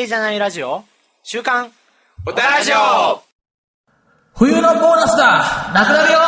[0.00, 0.84] いいじゃないラジオ
[1.22, 1.70] 週刊
[2.26, 3.22] おたラジオ
[4.34, 6.18] 冬のボーナスだなくなるよ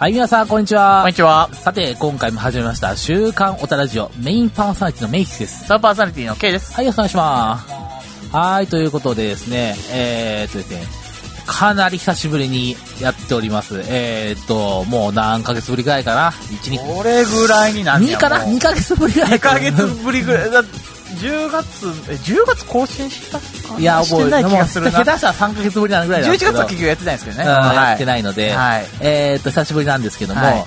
[0.00, 1.02] はい、皆さん、こんにちは。
[1.02, 1.50] こんにちは。
[1.52, 5.66] さて、今回も始めました、週刊おたラジオ、メインパーソナリティのメイキです。
[5.66, 6.72] サーパーソナリティの K です。
[6.72, 8.34] はい、お願いします。
[8.34, 10.99] はい、ということでですね、えーっとですね、
[11.46, 13.82] かなり久しぶりにやっております。
[13.88, 18.38] えーっと、もう何ヶ月ぶりぐらいかな ?1、2、これぐらいになんね2やかな？
[18.46, 19.30] もう ?2 ヶ月ぶりぐらい。
[19.32, 20.50] 2ヶ月ぶりぐらい。
[20.50, 20.62] だ
[21.10, 23.80] 10月、え、10月更新したかな？
[23.80, 26.52] いや、覚えしてない気がする下手したら3ヶ月ぶりなぐらいなん11ですけど。
[26.52, 27.44] 月は結局やってないんですけどね。
[27.44, 27.76] うんはい。
[27.76, 28.86] やってないので、はい。
[29.00, 30.64] えーっと、久しぶりなんですけども、はい。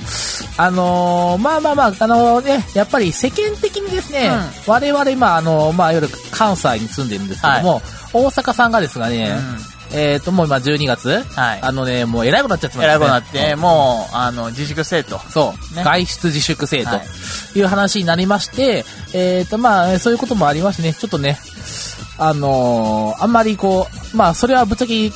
[0.57, 4.31] あのーまあまあまあ、あのね、やっぱり世間的にですね、
[4.67, 7.81] 我々、まああのまあ、いわゆる関西に住んでるんですけども、
[8.11, 9.37] 大阪さんがですがね、
[9.93, 11.61] えーっと、もう今12月、はい。
[11.61, 12.93] あのね、もう偉いことになっちゃってますね。
[12.93, 15.19] 偉くなって、もう、あの、自粛生徒。
[15.29, 15.83] そう、ね。
[15.83, 17.01] 外出自粛制はい。
[17.53, 21.39] という話になりまして、えっ、と、まあ、そういうこともありましてね、ちょっとね、
[22.17, 25.11] あのーあんまりこう、まあ、それはぶっちゃけ、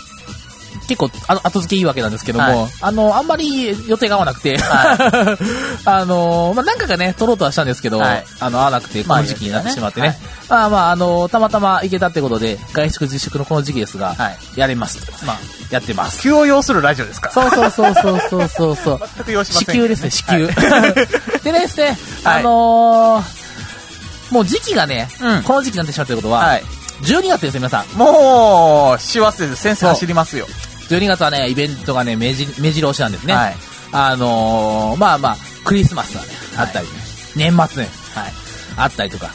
[0.88, 5.38] 結構、あ後付けいいわけなんですけども、はいあの、あんまり予定が合わなくて、は
[5.86, 10.08] あのーまあ、何回かね、撮ろうとはしたんですけど、はいあの、合わなくて、こまあの時期になってしまってね。
[10.08, 10.18] はい
[10.50, 15.26] まあまあ、あのたまたま行けたってことで、外出自粛のこの時期ですが、はいやれますと。
[15.26, 15.38] まあ、
[15.70, 16.22] やってます。
[16.22, 19.00] 急を要するラジオですかそうそうそうそうそうそうそう。
[19.18, 20.48] 全く要しません子宮ですね、子宮。
[20.48, 26.64] はいでねですね、はいあのー、もう時期がね、うんこの時期になってしまうということは、はい。
[27.02, 27.98] 12月ですよ、皆さん。
[27.98, 29.56] もう、師走です。
[29.58, 30.48] 先生走りますよ。
[30.90, 33.34] 12月はね、イベントがね、目白押しなんですね。
[33.34, 33.56] はい。
[33.92, 36.88] あのー、まあまあ、クリスマスがね、あったり、
[37.36, 38.34] 年末ね、はい。
[38.78, 39.32] あったりとか。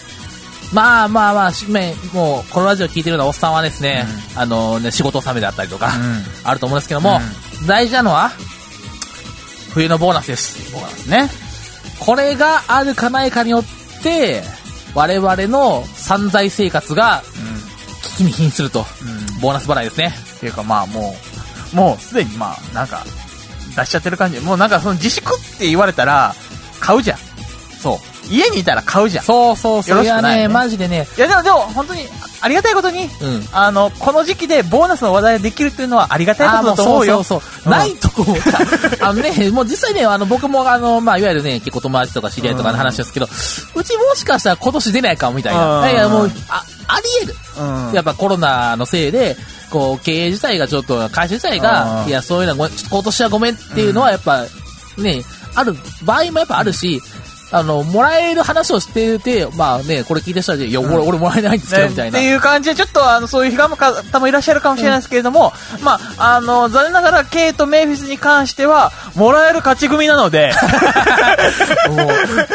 [0.73, 7.21] まあまあまあ、しめもう、このラジオ聞いてるようなおっさんはですね、あのね、仕事納めであったりとか、うんあると思うんですけども、
[7.67, 8.31] 大事なのは、
[9.75, 10.73] 冬のボーナスです。
[10.73, 11.31] ボーナスね。
[12.01, 13.65] これがあるかないかによっ
[14.03, 14.43] て、
[14.95, 17.23] 我々の散財生活が
[18.03, 19.41] 危機に瀕すると、うん。
[19.41, 20.15] ボーナス払いですね。
[20.37, 21.32] っていうかまあもう、
[21.73, 23.05] もうすでにまあ、なんか、
[23.77, 24.41] 出しちゃってる感じ。
[24.41, 26.35] もうなんかその自粛って言われたら、
[26.81, 27.19] 買うじゃん。
[27.81, 28.13] そう。
[28.31, 29.25] 家にいたら買うじゃん。
[29.25, 29.99] そうそうそう。
[29.99, 32.07] よろしくないねいやね、マジでね、いやでもでも本当に、
[32.41, 33.09] ありがたいことに、うん。
[33.53, 37.23] あの、この時期でボーナスの話題ができるっていうのはありがたいことだと思うよ。
[37.23, 37.65] そうそうそう。
[37.67, 38.59] うんないと思った。
[39.09, 43.29] あのね、もう実際ね、あの、僕もあの、まあ、いわゆるね、結構友達とか知り合いとかの話ですけど、
[43.75, 45.81] うちもしかしたら今年出ないかもみたいな。
[45.81, 47.37] うんいやもう、あ、あり得る。
[47.59, 47.93] うん。
[47.93, 49.37] やっぱコロナのせいで、
[49.73, 54.45] こう、経営自体がちょっと、会社自体がう、んいや、そういうのはごめん、ちょっと今年はごめんっていうのはやっぱ、
[54.99, 55.23] ね、
[55.55, 55.75] ある
[56.05, 57.01] 場合もやっぱあるし、
[57.51, 62.27] あの、もらえる話をしてて、まあね、これ聞いた人は、いや、俺、俺もらえないんですけど、みたいなって。
[62.27, 70.55] いう感じで、ちょっとあの、そういう被害の方もいらっしゃるかもしれないですけれども、まあ、あの、残念ながら、ケイとメイフィスに関しては、もらえる勝ち組なので、
[71.91, 71.95] も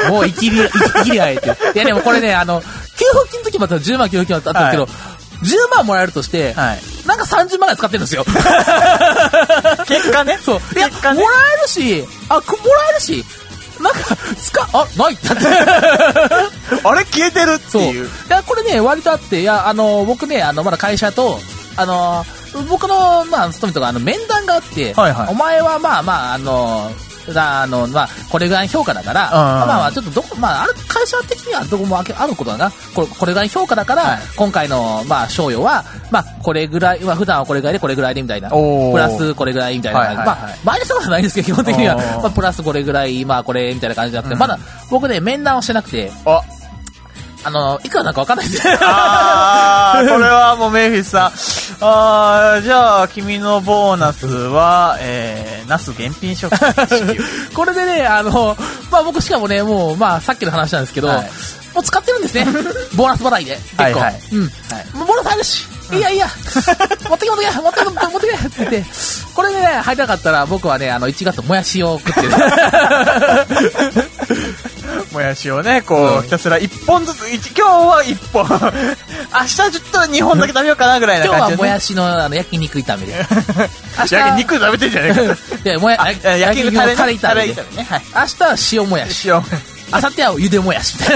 [0.09, 1.47] う、もう、生きり、生きりあえて。
[1.75, 2.67] いや、でもこれね、あの、給
[3.19, 4.89] 付金の時もあったら10万給付金あったんですけど、は
[5.44, 6.97] 10万もらえるとして、はい。
[7.07, 8.25] なんか30万ぐらい使ってるんですよ。
[9.88, 10.40] 結果ね。
[10.44, 10.62] そう。
[10.75, 13.25] いや、ねもらえるし、あ、くもらえるし、
[13.79, 14.00] なんか、
[14.38, 15.28] 使、あ、ないって。
[16.84, 17.84] あれ消えてるってそう。
[17.84, 17.97] い。
[18.28, 21.40] や、これね、割とあって、いや、あの、僕ね、あの、まだ会社と、
[21.78, 22.25] あの、
[22.69, 26.91] 僕の、まあ、勤めとか、あの、面談があって、はいはいお前は、まあまあ、あの、
[27.35, 32.71] あの、まあ、これぐらいの評価だから、んまあまあ、ちょっとどこ、まあ、ある、会社的にはどこもあけあることだな。
[32.93, 38.49] これ、これぐらいの評価だから、はい今回の、まあ、賞与は、まあ、これぐらい、まあ、普段はこれぐらいで、これぐらいで、みたいな。
[38.49, 38.55] プ
[38.95, 39.99] ラスこれぐらいみたいな。
[39.99, 41.95] はいはいはいまあ、マイナスはないんですけど、基本的には。
[41.95, 44.59] まあ、プラスこれぐらい、まあ、これ、みたいな感じじゃなくて、うんまだ、
[44.89, 46.41] 僕ね、面談をしてなくて、あ、
[47.47, 48.74] あの、いくらなんかわかんないですよ。
[48.81, 51.31] あー、これはもうメイフィスさん。
[51.80, 57.18] あー、じゃあ、君のボーナスは、えー、ナス現品食品。
[57.56, 58.57] これでね、あの、
[58.92, 61.31] まあ僕しかもね、もう、まあさっきの話なんですけど、はい
[61.74, 62.45] もう使ってるんですね。
[62.98, 63.56] ボーナス払いで。
[63.56, 63.83] 結構。
[63.83, 64.42] はいはいうん。
[64.42, 64.51] はい
[64.94, 65.76] ボーナス入るし。
[65.95, 66.28] いやいや、
[67.07, 68.86] 持ってけ持ってけ持ってけ持ってけって言って、
[69.34, 72.30] これでね、入らなかったら僕はね、あの、1月もやしを食ってる。
[75.13, 78.45] もやしをね、こう、ひたすら一本ずつ、一今日は一本。
[78.50, 81.69] 明日ちょっと二本だけ食べようかなぐらいな今日は感じで、ね。
[81.69, 83.25] もやしのあの焼肉炒めで。
[83.98, 85.38] 明日いや肉食べてんじゃねえか。
[85.63, 87.63] で、もや、あ焼肉タレねタレ炒めで。
[87.75, 87.88] ね。
[87.90, 88.01] はい。
[88.16, 89.30] 明日は塩もやし。
[89.30, 89.36] 塩。
[89.92, 90.98] 明後日は茹でもやし。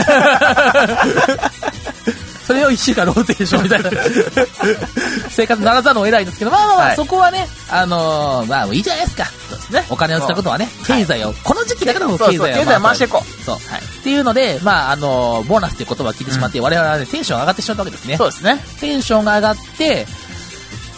[2.51, 3.89] それを一週間ローテーションみたいな
[5.31, 9.25] 生活ならざるを得ないんですけど、まあまあまあ、はいそこはね、あのーまあいいじゃないですか。
[9.49, 9.85] そうですね。
[9.89, 13.43] お金を使うことはね、経済を、この時期だけの経そうそう、済を経済回していこう。
[13.45, 13.55] そう。
[13.55, 13.59] っ
[14.03, 18.15] ていうので、まああのーボーナスっていう言葉を聞いてしまって、我々はね、テンション上がってしまったわけですね。
[18.15, 18.17] う。
[18.17, 18.63] そうですね。
[18.79, 20.05] テンションが上がって、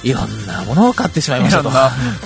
[0.04, 1.70] いろんなものを買ってしまいましたと。
[1.70, 1.80] も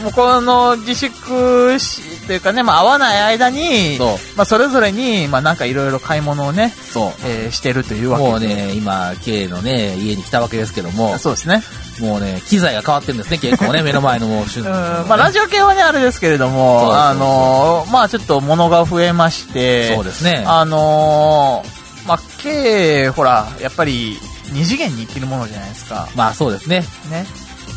[0.10, 7.12] うこの自粛し、というかね、まあ、会わない間に、そうまあ、それぞれに、まあ、なんかいろいろ買い物をね、そう。
[7.26, 8.30] えーしてるというわけで。
[8.30, 11.64] もうね、今、K のね、家に来たわけですけども、そうですね。
[12.00, 14.64] もうね、機材が変わってるんですね、結構ね、 目の前のもう、うん、
[15.08, 20.44] まあ、ラジオ系はね、あれですけれどそうそうも、そうあのーまあ、ちょっと物が増えまして、そうですね。
[20.46, 24.20] あのーまあ、K、ほら、やっぱり、
[24.52, 26.08] 二次元に生きるものじゃないですか。
[26.16, 26.86] まあそうですね。
[27.10, 27.26] ね。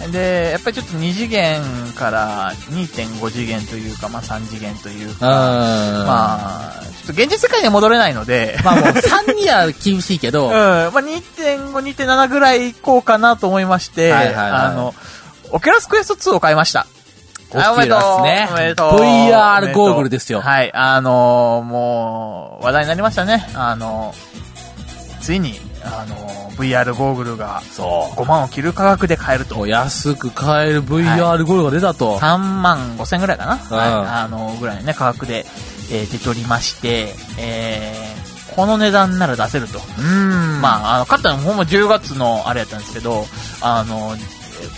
[0.08, 1.60] で、やっぱりちょっと2次元
[1.94, 5.14] から2.5次元というか、まあ3次元といううん。
[5.14, 14.50] か、まあ、ちょっと現実世界には戻れないので、まあもう3には厳しいけ うん、ど、まあ2.5、2.7ぐらい行こうかなと思いまして、はいはいはい。
[14.50, 14.94] あの、
[15.50, 16.86] オキュラスクエスト2を買いました。
[17.50, 18.48] オキュラスね。
[18.50, 19.00] おめでとう。
[19.00, 20.40] VR ゴーグルですよ。
[20.40, 23.48] はい、あのもう、話題になりましたね。
[23.54, 24.14] あの
[25.20, 26.16] ついに、あの
[26.56, 29.46] VR ゴーグルがそ5万を切る価格で買えるう。
[29.46, 32.18] と安く買える VR ゴールが出たと。
[32.18, 33.88] 3万5千ぐらいかな、うんはい、
[34.24, 35.46] あの、ぐらいのね、価格で、
[35.90, 39.80] えー出ておりまして、えー、この値段なら出せると。
[39.98, 43.26] うんまあ、あの、買ったのほんま10月のあれやったんですけど、
[43.60, 44.16] あの、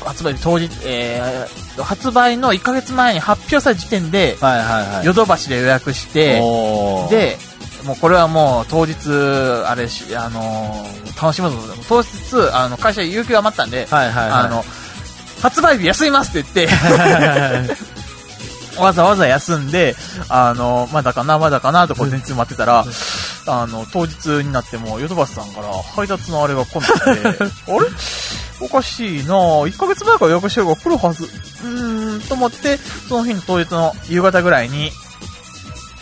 [0.05, 5.07] 発売日当日、えー、発売の1ヶ月前に発表された時点で、はいはいはい。
[5.07, 6.41] ヨドバシで予約して、
[7.11, 7.39] で、
[7.85, 8.95] もうこれはもう当日、
[9.67, 10.87] あれし、あの
[11.21, 11.57] 楽しむぞ。
[11.89, 12.11] 当日、
[12.53, 14.45] あの、会社有給余ったんで、はいはいはい。
[14.45, 14.65] あの、
[15.41, 17.83] 発売日休みますって言って、
[18.81, 19.97] わざわざ休んで、
[20.29, 22.85] あの、まだかな、まだかなとこう前日待ってたら、
[23.47, 27.87] あの、当日になっても、ヨドバシさんから配達のあれが来なくて、 あれ？
[28.61, 31.25] おかしいな1ヶ月前から予約してるから来るはず。
[31.25, 32.79] うーん、と思って、
[33.09, 34.93] その日の当日の夕方ぐらいに、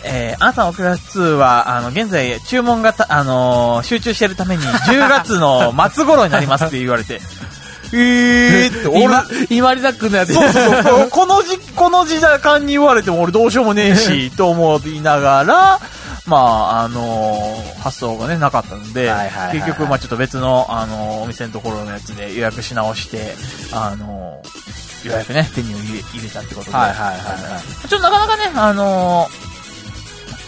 [0.03, 7.21] えー、あなたのオクラス2は、あの、現在、注文がた、あのー集中してるために、10月の末頃になりますって言われて、
[7.93, 10.33] えーって、俺、今、今リザックのやつ。
[10.33, 15.79] そうそうそう、 このじ、この時間に言われても俺どうしようもねえし、と思いながら、
[16.25, 19.57] まあ、あのー発想がね、なかったので、はいはいはいはい。
[19.57, 23.35] 結局、まあちょっと別の、あのーお店のところのやつで予約し直して、
[23.73, 27.89] あのー予約ね、手に入れ入れたってことで、はいはいはいはい。
[27.89, 29.50] ちょっとなかなかね、あのー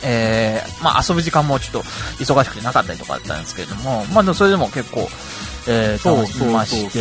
[0.04, 1.90] えー、まあ遊ぶ時間もちょっと
[2.24, 5.08] 忙しくてなかったりとかだったんですけれども、まあそれでも結構、
[5.68, 7.00] えー、そう楽しみまして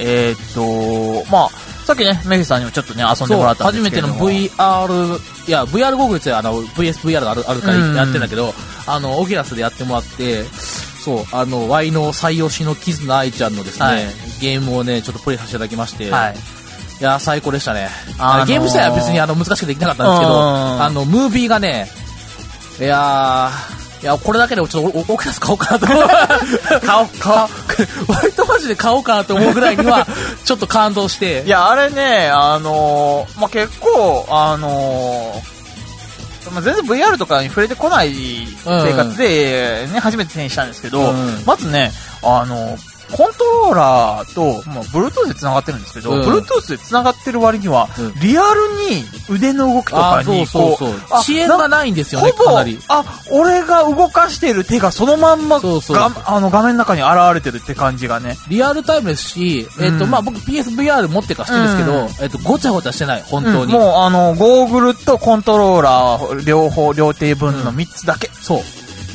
[0.00, 1.48] えーっと、まあ、
[1.84, 4.58] さっきね、メフィさんにもちょっとね、遊んでもらったん初めてのですけれど
[4.88, 4.98] も。
[4.98, 8.54] VR、いや、VR ゴーグルってあの、VSVR があるあるからうんやってんだけど、
[8.86, 14.04] あの、オキュラスでやってもらって、そう、あの、Y の最推しのキズナ愛ちゃんのですね、はい
[14.40, 16.34] ゲームをね、ちょっとプレイさせていただきまして、はい。
[17.00, 17.88] いや、最高でしたね。
[18.18, 21.88] あのーゲーム自体は別にあの難しくできなかったんですけど、うんあの、ムービーがね、
[22.80, 26.80] いやー、いや、これだけでちょっとお、お、オキュラス買おうかなと思う。
[26.80, 27.48] 顔、顔。
[28.08, 30.06] 割とマジで買おうかなと思うぐらいには、
[30.44, 35.52] ちょっと感動してい、や、あれね、あのーまあ、結構、あのー
[36.50, 38.12] まあ、全然 VR とかに触れてこない
[38.64, 41.92] 生活で、ね、初めて手にしたんですけど、うんまずね、
[42.22, 42.76] あの
[43.12, 51.18] コントローラーと、まあ、Bluetooth で繋がってるんですけど、うん Bluetooth で繋がってる割には、うんリアルに腕の動きとかに、そうそうこう、そう。
[51.18, 58.36] 遅延がないんですよね、ほぼかなり。、あ、俺が動かしている手がそのまんまそうそうがあの画面の中に現れてるって感じがね。
[58.48, 63.64] リアルタイムですし、えっ、と、うんまあ、僕 PSVR 持ってからしてるんですけど、うんえっ、と、ごちゃごちゃしてない、本当に。
[63.64, 68.30] うんもうあの、ゴーグルとコントローラー両方、両手分の3つだけ。
[68.40, 68.62] そ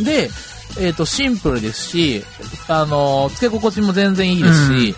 [0.02, 0.04] う。
[0.04, 0.30] で、
[0.80, 2.24] えっ、と、シンプルですし、
[2.68, 4.96] あの、付け心地も全然いいですし、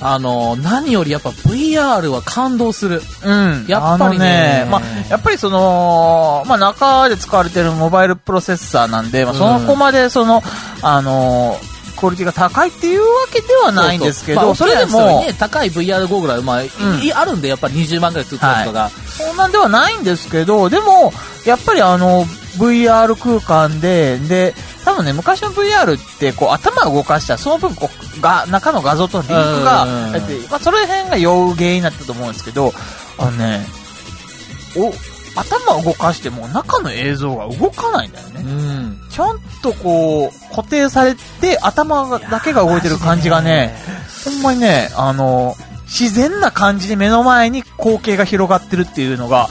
[0.00, 3.02] あの、何よりやっぱ VR は感動する。
[3.24, 3.66] うん。
[3.68, 10.42] やっぱりねあのまあ、やっぱりその、まあ、中で使われてるモバイルプロセッサーなんで、まあ、そのこまでその、
[10.82, 11.58] あの、
[11.98, 16.70] クオリティが高いっていうわけではないんですけど、それでまあも、ね、高い VR ゴーグルは、まあ、いん
[17.14, 18.88] あるんで、やっぱり20万ぐらいするとかが。
[18.88, 21.12] そんなんではないんですけど、でも、
[21.44, 22.24] やっぱりあの、
[22.58, 24.54] VR 空間で、で、
[24.84, 27.88] 多分ね、昔の VR って、こう、頭を動かしたら、その分、こ
[28.18, 29.86] う、が、中の画像とのリンクが
[30.50, 32.72] まあ、それ辺が酔う原因になったと思うんですけど、
[33.18, 33.66] あのね、
[34.76, 34.92] お、
[35.38, 38.42] 頭を動かしても、中の映像が動かないんだよね。
[38.42, 39.00] うん。
[39.10, 43.74] ちゃんとこう、固定されて、頭がだけが動いてる感じがね、
[44.24, 49.48] ほんまにね、あの、自然な感じで目の前に光景が広がってるっていうのが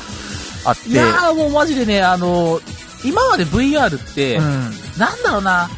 [0.65, 2.61] あって、いやーもうマジでね、あの、
[3.03, 4.43] 今まで VR って、うん。
[4.97, 5.69] なんだろうな、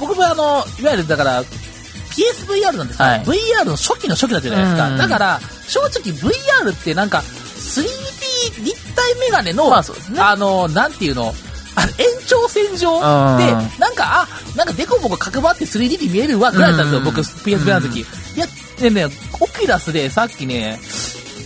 [0.00, 3.22] 僕もあの、いわゆるだから、PSVR なんですが、はい。
[3.22, 4.88] VR の初期の初期だったじゃないですか。
[4.88, 4.98] うん。
[4.98, 10.20] だから、正直 VR ってなんか、3D 立体メガネの、まあね。
[10.20, 11.34] あの、なんていうの、
[11.74, 12.98] あの延長線上
[13.36, 13.78] で、ん。
[13.78, 17.04] なんか、あ、なんかデコボコ角張って 3D に見えるわ、ぐらいだったんですよ、うん。
[17.04, 18.00] 僕、PSVR の時。
[18.00, 18.04] い
[18.36, 18.46] や、
[18.80, 20.80] でね、オキュラスでさっきね、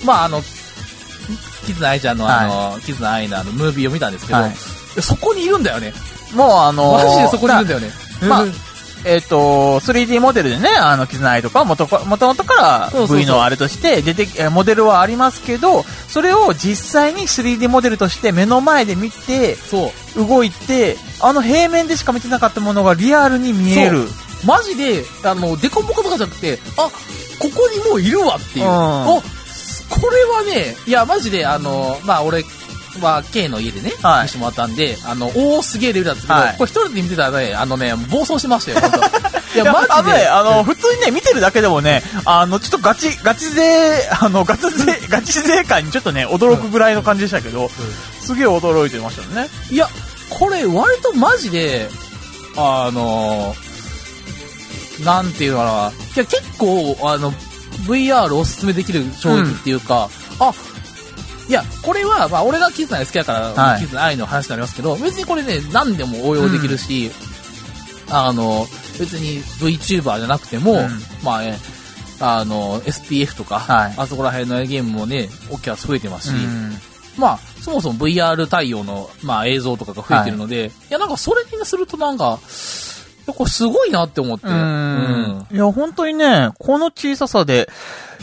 [0.04, 0.42] まああの、
[1.66, 5.92] キズナアイちゃんのあの、キズナアイのあの、ムービーを見たんですけど、はいそこにいるんだよね。
[6.34, 7.90] もうあのーマジでそこにいるんだよね。
[8.28, 8.52] まあうん
[9.02, 19.56] えっ、と、3D モデルでね、あの、絆愛とかもともとから V のあれとして出て、えーモデルはありますけど、それを実際に 3D モデルとして目の前で見て。
[20.16, 24.08] 動いて、あの平面でしか見てなかったものがリアルに見える。
[24.44, 26.90] マジで、あの、デコボコとかじゃなくて、あ、
[27.38, 28.66] ここにもういるわっていう。
[28.66, 29.22] うんお、こ
[30.10, 32.44] れはね、いや、マジで、あの、まあ、俺
[33.00, 40.28] は K の家でね、はい見せてもらったんで、あの、おーすげえレベルだったけど、はいこれ一人で見てたらね、あのね、暴走しましたよ、本当 いや、マジで。
[40.28, 47.70] あの普通にね、見てるだけでもね、あの、ちょっとガチ、ガチ勢、 あの、ガチ勢、 ガチ勢感にちょっとね、驚くぐらいの感じでしたけど、
[48.20, 49.50] すげえ驚いてましたよね。
[49.70, 49.88] いや、
[50.28, 51.90] これ割とマジで、
[52.56, 53.54] あの、
[55.04, 55.70] なんていうのかな。
[56.14, 57.32] いや、結構、あの、
[57.86, 60.52] VR おすすめできる衝撃っていうか、あ、
[61.50, 63.80] いや、これは、まあ、俺がキズナイ好きだから、はい。
[63.80, 67.10] キズナ愛の話になりますけど、別にこれね、何でも応用できるし、
[68.08, 68.68] あの、
[69.00, 70.88] 別に VTuber じゃなくても、うん。
[71.24, 71.58] まあね、
[72.20, 73.94] あの、SPF とか、はい。
[73.96, 76.72] あそこら辺のゲームもね、大きく増えてますし、うん。
[77.16, 82.38] まあ、そもそも VR 対応の、まあ、映像とかが増えてるので、い、や、なんかそれにするとなんか、
[83.32, 84.46] これすごいなって思って。
[84.46, 85.46] うん。
[85.50, 87.68] いや、本当にね、この小ささで、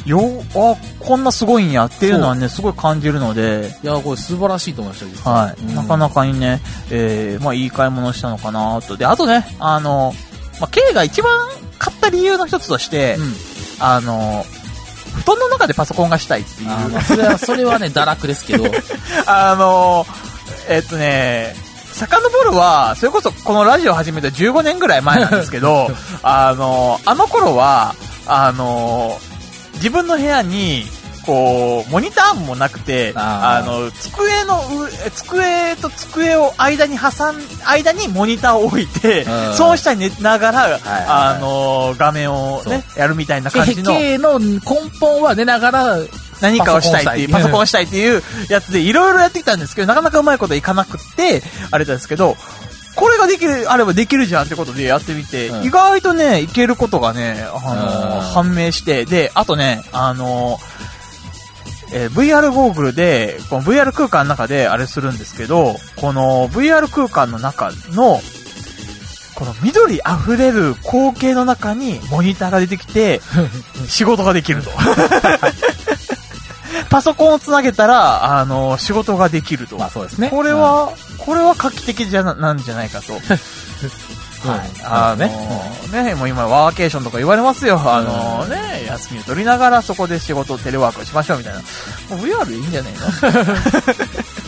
[0.06, 0.22] よ、
[0.56, 5.56] あ、こんなすごいんやっていうのはね、すごい感じるので、いや、これ素晴らしいと思いました、はい。
[5.62, 8.98] うんなかなかにね、えー、まあ、いい買い物したのかなと。
[8.98, 10.14] で、あとね、あの、
[10.60, 11.32] まあ、K が一番
[11.78, 13.34] 買った理由の一つとして、うん。
[13.80, 14.46] あの、
[15.18, 17.02] 布団の中でパソコンがしたいっていう。
[17.02, 18.66] それは、それはね、堕落ですけど、
[19.26, 20.06] あの、
[20.70, 21.56] えっとね、
[21.98, 25.90] 遡るは、それこそこのラジオ始めた15年ぐらい前なんですけど、
[26.22, 27.96] あの、あの頃は、
[28.28, 29.20] あの、
[29.76, 30.86] 自分の部屋に、
[31.26, 37.36] こう、モニターもなくて、あの、机の上、机と机を間に挟ん、
[37.66, 39.54] 間にモニターを置いてう、ん。
[39.56, 43.92] その下に寝ながら、はいはいあの、画面をね、やるみたいな感じの。
[43.94, 44.60] の根
[45.00, 45.98] 本は寝ながら、
[46.42, 51.42] 何かをしたいっていう、パパソコンソコンしたいっていうやつでいろいろやってきたんですけど、なかなかうまいこといかなくって、
[51.72, 52.36] あれなんですけど、
[52.96, 55.64] これができる、あればできるじゃんってことでやってみて、うん。
[55.66, 58.22] 意外とね、いけることがね、あのうん。
[58.22, 60.60] 判明して、で、あとね、あの
[61.94, 68.20] えー VR ゴーグルで、この VR 空間の中であれするんですけど、この VR 空間の中の、
[69.36, 73.22] この緑溢れる光景の中にモニターが出てきて、
[73.88, 74.72] 仕事ができると。
[76.90, 79.78] パソコンをつなげたら、あの、仕事ができると。
[79.78, 80.30] まあそうですね。
[80.30, 83.14] これは、これは画期的じゃな、なんじゃないかと。
[83.14, 84.62] うん、はい。
[84.84, 86.04] あのね。
[86.04, 87.80] ね、もう今ワーケーションとか言われますよ。
[87.84, 91.60] あのね、休みを取りながらそこで仕事、テレワークをしましょうみたいな。
[91.60, 91.66] も
[92.24, 93.00] う VR でいいんじゃないの？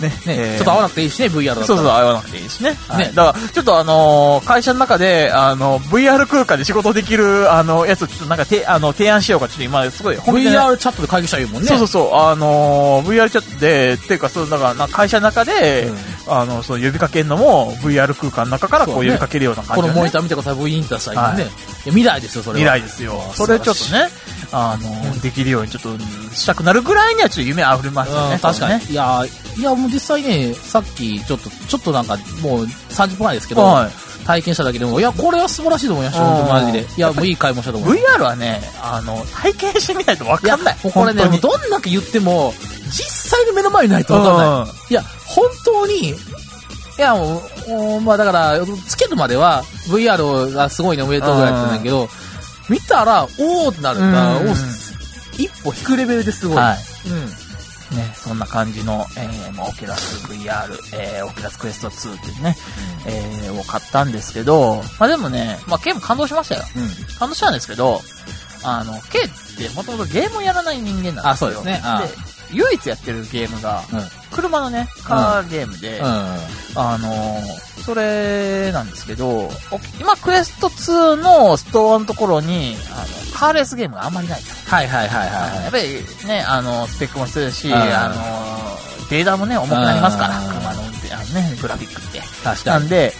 [0.00, 1.64] ね、ね、えーちょっと合わなくていいしね、VR だ。
[1.64, 2.76] そうそう、会わなくていいしね。
[2.88, 11.68] はいねだから、ちょっとあのー会社の中で、あの、VR 空間で仕事できる、あの、やつをちょっとなんかて、あの、提案しようか、ちょっと今、すごい、VR チャットで会議したらいいもんね。
[11.68, 15.90] そうそうそう、あのー VR チャットで、っていうか、そう、だから、な会社の中で、
[16.26, 19.88] あの、その呼びかけるのも、VR 空間の中からこう呼びかけるような感じで、ね。
[19.88, 21.42] このモニター見てください、V インターしたらいいもんね。
[21.44, 22.74] はいいや、未来ですよ、それは。
[22.74, 23.34] 未来ですよあ。
[23.34, 24.08] それちょっとね、
[24.52, 25.98] あのーできるようにちょっと
[26.34, 28.34] したくなるぐらいにはちょっと夢あふれますよね。
[28.34, 28.78] うん、確かに。
[28.78, 28.86] ね。
[28.90, 29.22] いや、
[29.58, 33.90] いや、もう実際ね、さっき、ちょっと、ちょっとなんか、もう30分前ですけど、はい。
[34.26, 36.80] 体験しただけでも、いや、これは素晴らしいと思いました、マジで。
[36.80, 37.94] いや、もういい買い物したと思う。
[37.94, 40.76] VR はね、あの、体験してみないとわいや、かんない。
[40.82, 42.52] もうこれね、もう本どんだけ言っても、
[42.86, 44.48] 実際に目の前にないとわかんない。
[44.70, 46.14] うんいや、本当に、い
[46.98, 52.08] や、もう、もうまあだから、つけるまでは VR がすごいね、おめでとうぐらいだったんだけど、
[52.68, 54.54] 見たら、おーってなるから、うんお
[55.38, 56.56] 一歩引くレベルですごい。
[56.56, 56.78] はい。
[57.10, 57.26] うん。
[57.96, 62.56] ね、そんな感じの、えー、まあ、オキュラス VR、えー、オキュラスクエスト2っていうね、
[63.06, 66.62] えー、を買ったんですけど、まあでもね、まあ、K も感動しましたよ。
[66.76, 67.16] うん。
[67.18, 68.00] 感動したんですけど、
[68.64, 71.30] あの、K ってもともとゲームをやらない人間なんですよ。
[71.30, 72.08] あそうですねあで、
[72.52, 74.00] 唯一やってるゲームが、うん。
[74.32, 76.06] 車のね、カーゲームで、うん。
[76.06, 79.50] あのーそれなんですけど、お
[80.00, 84.46] 今クエスト2のストアのところに、あの、カーレースゲームがあんまりないと。
[84.68, 92.18] はいはいはいやはっぱりね、あの、スペックも必要ですし、うんあの、データもね、重くなりますから、うん車の運転、あのね、グラフィックって。
[92.18, 92.20] い。
[92.42, 92.64] 確かに。
[92.64, 93.14] なんで、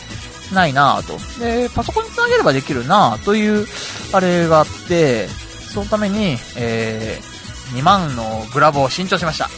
[0.53, 1.41] ないなぁと。
[1.41, 3.69] で、パソコンにつなげればできるなぁという、
[4.13, 9.49] あれがあって、そのために、えー、2万のグラボを新調しました。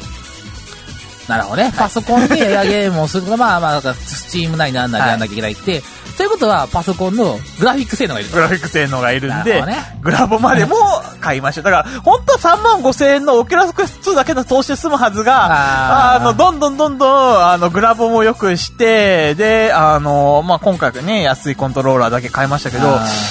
[1.28, 1.72] なるほどね。
[1.76, 5.82] パソコンで VRゲームをすると、まあまあ、スチームなりなんなりやんなきゃいけないって、
[6.18, 8.34] ということは、パソコンのグラフィック性能がいると。
[8.34, 8.40] グ。
[8.40, 9.76] ラフィック性能がいるんで、ね。
[10.02, 10.74] グラボまでも
[11.20, 11.62] 買いました。
[11.62, 22.84] だから、本当は3万5千円のオキュラスクエスト2だけの投資で済むはずが、あの、どんどんどんどん、あの、グラボも良くして、で、あの、まあ、今回ね、安いコントローラーだけ買いましたけど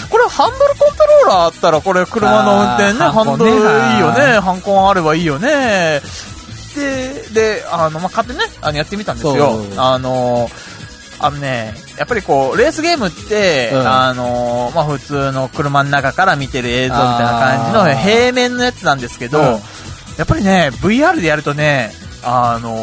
[0.09, 6.01] これハンドルコントローラーあったら、これ車の運転ね、ハンドルいいよね、ハンコンあればいいよね。
[6.77, 9.63] で、で、あの、まあ、買ってね、あの、やってみたんですよ。
[9.77, 10.49] あの、
[11.19, 19.59] あのね、やっぱりこう、レースゲームって、うんあの、まあ、普通の車の中から見てる映像みたいな感じの平面のやつなんですけど、うん
[20.17, 21.91] やっぱりね、VR でやるとね、
[22.23, 22.75] あの、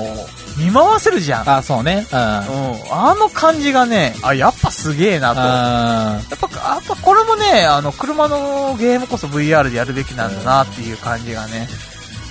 [0.57, 1.51] 見回せるじゃん。
[1.51, 2.07] あ、そうね。
[2.13, 2.19] うん。
[2.19, 5.41] うん、あの感じがね、あ、やっぱすげえなと。
[5.41, 11.67] やあっぱ、やっぱこれもね、あの、車のゲームこそ VR でやるべきなんだなっていう感じがね。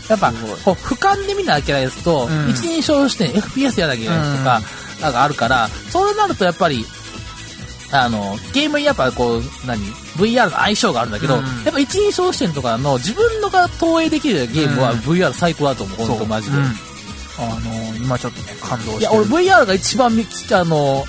[0.09, 0.37] やっぱこ
[0.71, 4.61] う、俯瞰で見なきゃいけないやつと、うん一人称視点、FPS やらなきゃいけないやつとか、
[5.01, 6.85] なんかあるから、そうなるとやっぱり、
[7.91, 9.79] あの、ゲームにやっぱこう、何
[10.17, 16.57] ?VR の相性があるんだけど、うんやっぱ一人称視点とかの自分のが投影できるゲームはうん VR 最高だと思う、本当マジで。
[16.57, 16.75] うん
[17.35, 18.99] あの、今ちょっとね、感動してる。
[18.99, 21.03] いや、俺 VR が一番み、あの、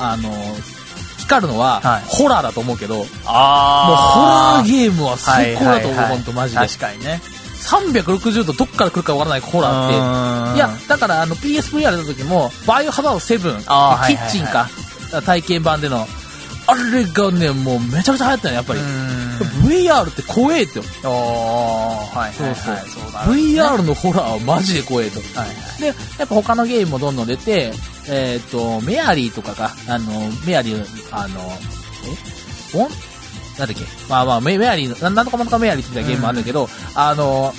[0.00, 0.56] あの、
[1.18, 6.60] 光るのは、はいホラーだと思うけど、もうホあラーゲームは最高だと思う、はいはいはい本当マジで。
[6.66, 7.20] 確かにね。
[7.62, 14.68] 360度どっから来るかわからないホラーって、いや、だからあの PSVR やった時も、バイオハザード7、あーキッチンか、
[15.24, 16.06] 体験版での、
[16.66, 18.80] あれがね、もうめちゃめちゃ流行ったね、やっぱり。
[19.64, 20.84] VR って怖えってよ。
[21.04, 22.90] おー、はいそうそうはいはい。
[22.90, 23.32] そうだね。
[23.32, 25.18] VR のホラーはマジで怖えと。
[25.20, 25.80] はいはい。
[25.80, 27.72] で、やっぱ他のゲームもどんどん出て、
[28.08, 30.12] えっ、と、メアリーとかが、あの、
[30.46, 31.40] メアリー、あの、
[32.74, 33.11] え？
[33.58, 33.84] なんだっけ？
[34.08, 37.52] まあまあ、メメアリーの、ななんとかなんとかメアリーって言ったゲームもあるんだけど、あの、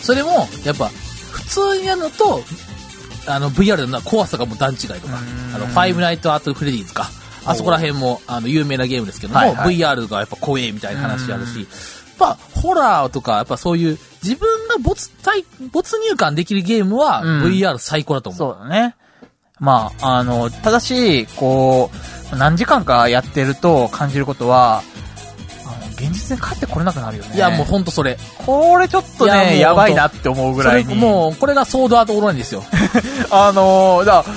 [0.00, 0.88] それも、やっぱ、
[1.32, 2.42] 普通にやるのと、
[3.26, 5.54] あの、VR の怖さがもう段違いとか、うん。
[5.54, 7.10] あの、ファイブナイツアットフレディーズか、
[7.44, 9.76] あそこら辺も、あの、有名なゲームですけども、はいはい。
[9.76, 11.66] VR がやっぱ怖えみたいな話あるし、やっ
[12.18, 17.42] ぱ、ホラーとか、やっぱそういう、自分が没体、没入感できるゲームは、うん。
[17.44, 18.38] VR 最高だと思う。
[18.38, 18.94] そうだね。
[19.58, 21.90] まあ、あの、ただし、こ
[22.32, 24.82] う、何時間かやってると感じることは、
[26.00, 27.36] 現実に帰ってこれなくなるよね。
[27.36, 28.18] いや、もうほんとそれ。
[28.46, 30.94] これちょっとね、やばいなって思うぐらいに。
[30.94, 32.64] もう、これがソードアートオンラインですよ。
[33.30, 34.34] あのー、だから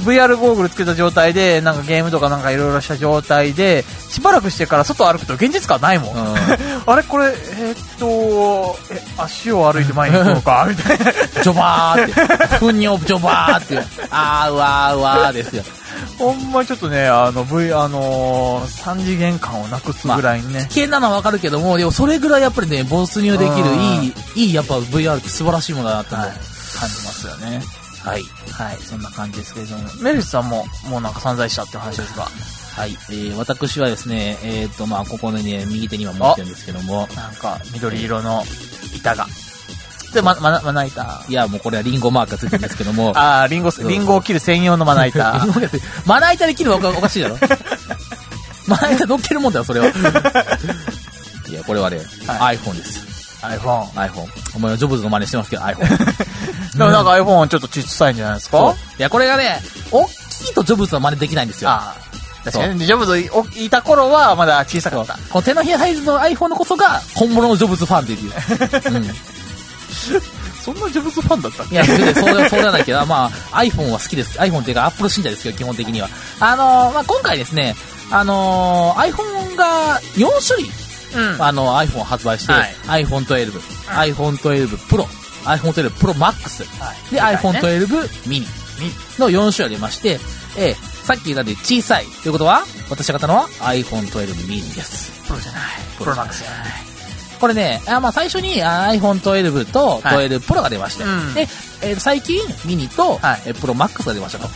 [0.00, 6.16] VR ゴーグルつけた状態で、なんかゲームとかなんかいろいろした状態で、しばらくしてから外歩くと現実感ないもん。
[6.16, 6.34] うん
[6.88, 10.66] あれこれ、えーっと、え、足を歩いて前に行くのか？
[10.68, 11.12] みたいな。
[11.42, 12.56] ジョバーって。
[12.58, 13.82] ふにょ、ジョバーって。
[14.10, 15.64] あーうわーうわーですよ。
[16.18, 20.66] ほんまちょっとね、あの、V、あのー、三次元感をなくすぐらいにね。
[20.68, 24.06] 危険なのはわかるけども、でもそれぐらいやっぱりね、没入できるうんい
[24.36, 26.26] い、いいやっぱ VR って素晴らしいものだなと思う。
[26.28, 26.36] はい
[26.76, 27.62] 感じますよね。
[28.04, 28.22] はい。
[28.52, 29.84] はい、そんな感じですけれども。
[30.02, 32.90] メルスさんも、もうなんか散財したって話ですが、はい。
[33.10, 38.44] えー、私はですね、えっ、と、まあ、ここのね、右手には持ってるんですけども、なんか緑色の
[38.94, 39.26] 板が。
[40.16, 41.22] で、ま、まな、まな板。
[41.28, 45.46] いや、もうこれはリンゴマークがついてるんですけども、あー、リンゴ、リンゴを切る専用のまな板。
[46.06, 47.38] まな板で切るのおかおかしいだろ？
[48.66, 49.86] まな板乗っけるもんだよ、それは。
[51.48, 53.06] いや、これはね、は iPhone です。
[53.42, 53.84] iPhone。
[53.92, 54.26] iPhone。
[54.56, 56.78] お前はジョブズの真似してますけど、iPhone。
[56.78, 58.74] でもなんか iPhone ちょっと小さいんじゃないですか？
[58.98, 59.60] いや、これがね、
[59.92, 61.70] 大きいとジョブズの真似できないんですよ。
[61.70, 62.06] ああ。
[62.44, 65.14] 確かに、ジョブズいた頃はまだ小さかった。
[65.30, 68.32] この手のひらサイズの iPhone のこそが本物のジョブズファンっていう。
[68.94, 69.10] うん。
[70.64, 74.38] そんなジョブズファンだったっいや、そうでそうでそうではないけど、まあ、iPhone は好きです。
[74.38, 76.08] iPhone っていうか Apple 信者ですけど、基本的には。
[76.40, 77.76] あのーまあ、今回ですね、
[78.10, 80.70] あのー iPhone が4種類、
[81.14, 85.06] うんあの、iPhone を発売して、はい iPhone 12、iPhone 12 Pro、
[85.44, 88.46] iPhone 12 Pro Max、はいで、iPhone ね12 mini
[89.20, 90.18] の4種類ありまして、
[90.56, 95.12] えーさっき言ったで小さいということは、私が買ったのは iPhone 12 mini です。
[95.28, 95.62] プロじゃない。
[95.98, 96.85] プロマックスじゃない。
[97.40, 101.42] これね、あまあ最初にあ iPhone 12とはい12 Pro が出まして、うんで、
[101.82, 104.48] えー最近ミニと、はいえー Pro Max が出ましたと。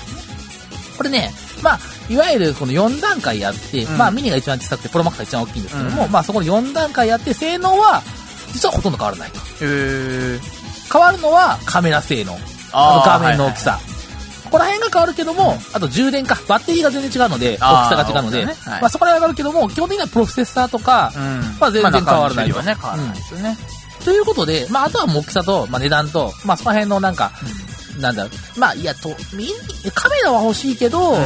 [0.97, 1.31] これね、
[1.63, 1.79] まあ、
[2.11, 8.03] いわゆるこの4段階やって、うんまあミニが一番小さくて、Pro Max が一番大きいんですけども、うんまあそこの4段階やって、性能は、
[8.53, 9.41] 実はほとんど変わらないと。
[10.93, 12.37] 変わるのはカメラ性能。
[12.73, 13.79] 画面の大きさ。
[14.51, 21.23] ここら辺が変わるけども、あと充電か、バッテリーが全然違うので、大きさが違うので、まあそこら辺が変わるけども、基本的にはプロセッサーとか、うん。
[21.61, 22.63] まあ全然変わらないと。
[22.63, 23.57] ね、変わらないですよね。
[24.05, 27.33] ということで、まあ、あとはもう大きさと、まあ、値段と、まあ、そこら辺のなんか、
[28.01, 29.11] なんだろう、まあ、いや、と、
[29.95, 31.21] カメラは欲しいけど、うん。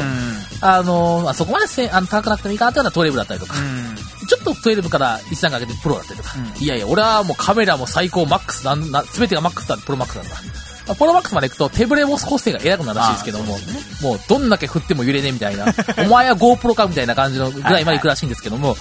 [0.60, 3.96] あの、まあ、そこまでせあの高くなくてもいいかなっていうのは12だったりとか、うん。
[4.26, 6.62] ちょっと12から一段階かけてプロだったりとか、うん。
[6.62, 10.36] いやいや、俺はもうカメラも最高マックスなんな、すべてがマックスだ、プロマックスなんだ。
[10.86, 13.56] まあプロマックスまで行くと手ブレボス補正が偉くなるらしいですけども、
[14.02, 15.66] もうどんだけ振っても揺れねえみたいな、
[15.98, 18.76] お前は GoPro かみたいな感じのぐらいまで行くらしいんですけども、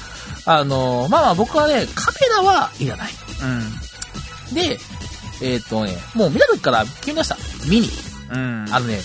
[0.45, 3.11] あのーまあまあ僕はね、カメラはいらない。
[4.53, 4.79] で、
[5.41, 7.37] えっ、とね、もう見た時から決めました。
[7.67, 7.89] ミニ。
[8.31, 8.65] うん。
[8.65, 8.73] うん。
[8.73, 9.01] あのね、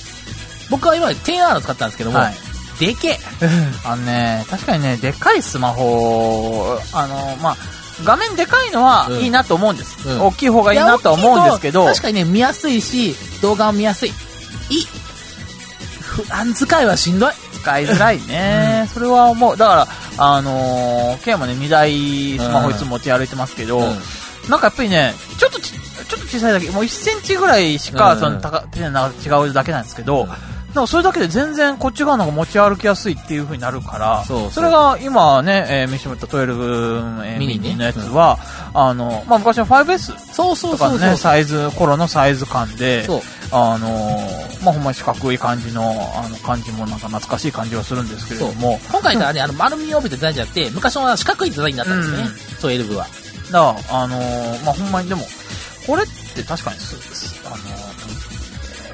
[0.70, 2.34] 僕は今まで 10R 使ったんですけども、はい
[2.78, 3.18] でけえ。
[3.84, 7.56] あのね、確かにね、でっかいスマホ、あの、まあ、
[8.04, 10.08] 画面でかいのはうんいいなと思うんです。
[10.08, 14.10] うん大きい方がいいなとは思うんですけど、確かにね、見やすいし、動画も見やすい。
[14.10, 14.16] いい。
[16.00, 17.32] 普段使いはしんどい。
[17.60, 18.88] 使いづらいね。
[18.92, 19.56] それは思う。
[19.56, 23.98] だから、あのー、ケイもね、2台スマホいつも持ち歩いてますけど、うん
[24.48, 30.26] なんかやっぱりね、ちょっとち、ちょっと小さいだけ、もう1センチぐらいしか、うんその、高、手の長が違うだけなんですけど、
[30.74, 38.38] でもそれだけで全然こっち側の方が持ち歩きやすいっていう風になるから、そうそうれが今ね、えー、見してもらった12、えー、ミニねミニのやつは、
[38.74, 41.16] あの、まあ、昔の 5S そうそうとかのね、そうそう。
[41.18, 43.20] サイズ、頃のサイズ感で、そう。
[43.50, 52.18] あのーまあ、ほんまに四角い感じの、あの、感じもなんか懐かしい感じがするんですけれども、今回からね、あの、丸みを帯びたデザインじゃなくて、昔の四角いデザインになったんですね。
[52.18, 52.28] うん
[52.58, 53.06] そう、エルブは。
[53.50, 55.22] だから、あのーまあ、ほんまにでも、
[55.86, 57.37] これって確かにす、すあのーえー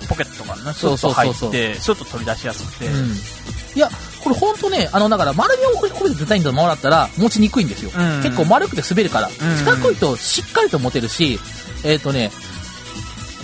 [0.06, 3.12] ポケットがね、そうそうそうって、スッと取り出しやすくて、うん。
[3.74, 3.88] いや、
[4.22, 7.90] これほんとね、あの、だから丸みを込めたデザインのままだったら持ちにくいんですよ。
[7.94, 9.28] うん結構丸くて滑るから。
[9.28, 11.38] ん四角いとしっかりと持てるし、
[11.84, 12.30] えっ、とね、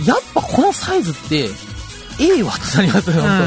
[0.07, 1.51] やっぱこのサイズって、
[2.21, 3.39] ええわってなりますよ、うんほん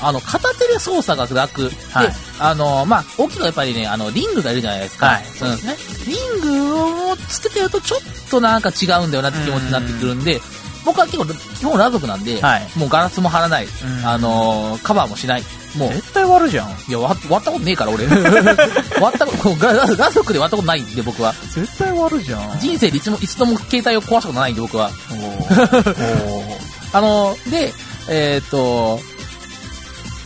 [0.00, 0.06] と。
[0.06, 1.70] あの、片手で操作が楽。
[1.90, 5.06] はいで、あの、まあ、大きいのはやっぱりね、あの、リングがいるじゃないですか。
[5.06, 10.40] はいそうですねリングをつけてるとちょっとなんか違うんだよなって気持ちになってくるんで、
[10.84, 13.66] 僕は結構、基本裸族なんで、はいもうガラスも貼らない。
[13.66, 13.68] ん
[14.04, 15.42] あのーカバーもしない。
[15.76, 16.70] もう、絶対割るじゃん。
[16.88, 18.06] いや、割割ったことねえから、俺。
[19.00, 21.34] 割ったこと、こうガラ裸族で割ったことないんで、僕は。
[21.54, 22.58] 絶対割るじゃん。
[22.60, 24.90] 人生でいつも、いつとも携帯を壊したことないんで、僕は。
[25.10, 26.56] おー
[26.94, 27.72] あの、で、
[28.08, 29.00] えーっと、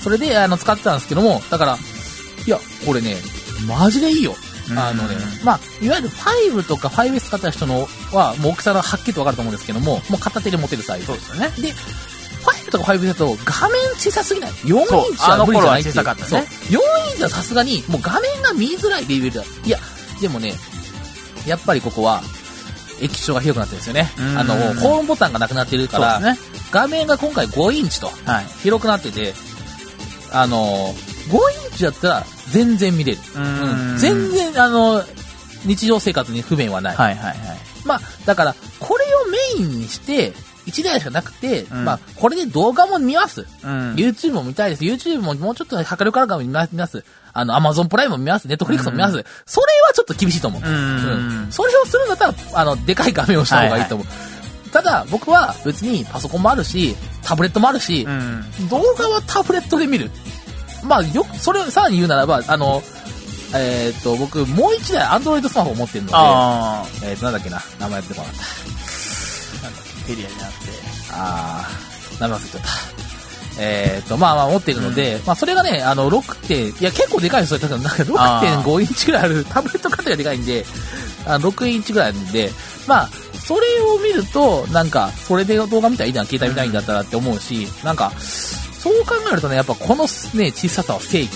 [0.02, 1.78] それで、あの、使ってたんですけども、だから、
[2.46, 3.16] いや、これね、
[3.68, 4.34] マジでいいよ。
[4.70, 11.06] うんあのね、まあ、いわゆる5とか 5S 使った人のは、もう大きさがはっきりとわかると思うんですけども、もう片手で持てるサイズ。
[11.06, 11.48] そうですよね。
[11.58, 11.72] で、
[12.46, 16.40] 5とか5だと画面小さすぎない ?4 インチそうは無理じゃないっていうあの頃は小さかったねそう。
[16.40, 19.44] 4インチはさすがに、もう画面が見づらいレベルだ。
[19.64, 19.78] いや、
[20.20, 20.54] でもね、
[21.46, 22.22] やっぱりここは、
[23.00, 24.10] 液晶が広くなってるんですよね。
[24.18, 26.38] うんあの、ホームボタンがなくなってるから、ね。
[26.70, 28.46] 画面が今回5インチとはい。
[28.62, 29.34] 広くなってて、
[30.32, 30.94] あの、
[31.28, 33.18] 5インチだったら全然見れる。
[33.34, 33.42] うう
[33.94, 35.02] ん全然、あの、
[35.64, 36.96] 日常生活に不便はない。
[36.96, 37.38] はいはいはい。
[37.84, 39.24] まあ、だから、これを
[39.60, 40.32] メインにして、
[40.66, 43.46] 1台しかなくて、うんまあ、これで動画も見ます。
[43.62, 43.94] うん。
[43.94, 44.82] YouTube も見たいです。
[44.84, 47.04] YouTube ももうちょっと迫力あるから見ます。
[47.32, 48.48] あの、Amazon プライムも見ます。
[48.48, 49.12] Netflix も見ます。
[49.46, 50.62] それはちょっと厳しいと思う。
[50.62, 50.76] うんう
[51.46, 54.06] んそれをするんだったら、あの、でかい画面をした方がいいと思う。
[54.72, 58.68] ただ、僕は別にパソコンもあるし、タブレットもあるしう、ん。
[58.68, 60.10] 動画はタブレットで見る。
[60.84, 62.82] まあ、よく、それをさらに言うならば、あの、
[63.54, 68.42] えーっと、僕、もう一台 Android スマホを持ってるので、あえーっと、なんだっけな、名前出てこなかった。
[68.42, 69.62] ー。
[69.62, 70.72] なんだっけ、ペリアじゃなくて。
[71.12, 72.68] あー、名前忘れちゃった。
[73.58, 77.60] えーっと、まあまあ持ってるので、まあそれがね、あの、6点、いや結構でかいんですよ。
[77.60, 78.02] 確かなんか
[78.62, 80.66] 6.5インチぐらいあるタブレット型がでかいんで、
[81.26, 82.50] あ6インチぐらいあるんで、
[82.86, 83.08] まあ、
[83.46, 88.12] それを見ると、なんか、それで動画見たらいいじゃん、携帯見たいんだったらって思うし、なんか、
[88.86, 91.30] そう考えるとね、やっぱこのね、小ささは正義。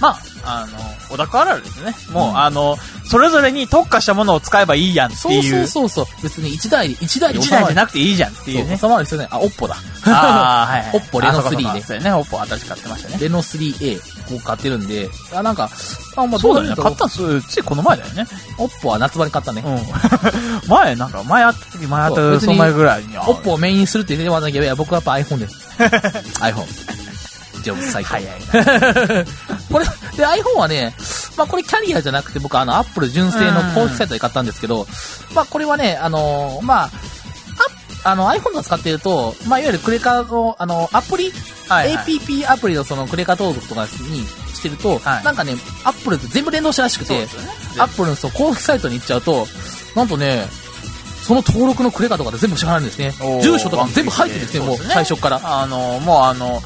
[0.00, 1.94] まあ、あの、小高あるあるですね。
[2.12, 5.66] もう、うんあの、それぞれに特化したものを使えばいいやんってそういう。
[5.68, 6.22] そうそうそう。
[6.22, 7.50] 別に1台で、1台で一。
[7.50, 8.76] 台じゃなくていいじゃんっていうね。
[8.76, 9.28] 収まる必要ない。
[9.30, 9.76] あ、オッポだ。
[10.06, 10.90] ああ、はい、はい。
[10.94, 12.12] オッポレノあそうか3そうかねそうやね。
[12.12, 13.18] オッポ新しく買ってましたね。
[13.20, 15.70] レノ 3A を買ってるんで、あ、なんか、
[16.16, 16.74] あ、まあ、そうだよね。
[16.74, 18.26] ど買ったんす、ついこの前だよね。
[18.58, 19.62] オッポは夏場に買ったね。
[19.64, 19.78] うん。
[20.68, 23.16] 前、なんか、前会った時、前会ったその前ぐらいに。
[23.18, 25.61] オッポをメインにするって言ってもらったけど、いや、僕はやっぱ iPhone です。
[26.40, 27.02] iPhone。
[27.62, 28.16] ジョブズ最高。
[29.72, 29.84] これ、
[30.16, 30.94] で、iPhone はね、
[31.36, 34.86] まあこれキャリアじゃなくて僕あの、Apple 純正の公式サイトで買ったんですけど、
[35.34, 36.90] まあこれはね、あのーまあ、
[38.04, 41.32] ああの iPhone を使っていると、まあいわゆるクレカの、あの、アプリ、
[41.68, 45.54] はいはい APP アプリのそのクレカ登録とかにしてると、はいなんかね、
[45.84, 47.26] Apple って全部連動したらしくて、ね。
[47.78, 49.46] アップルの公式サイトに行っちゃうと、
[49.94, 50.46] なんとね、
[51.22, 55.40] その登録のクレカとかで全部支払うんですね住所とかも全部入ってるんですね、もう最初から。
[55.42, 56.60] あの、もうあの、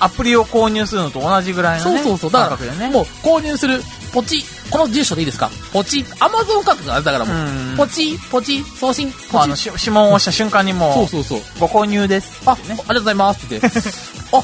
[0.00, 1.98] アプリを購入するのと同じぐらいのね。
[1.98, 2.30] そうそうそう。
[2.32, 2.86] だか感覚でね。
[2.86, 3.80] ら、もう購入する、
[4.12, 5.50] ポチ、この住所でいいですか？
[5.72, 7.40] ポチ、アマゾン価格があれだからもう、う
[7.74, 9.54] んポチ、ポチ、送信、ポチあの、。
[9.56, 11.60] し指紋を押した瞬間にもう、そうそうそう。
[11.60, 12.40] ご購入です。
[12.46, 13.78] あ、ありがとうございますって言って、
[14.32, 14.42] あ、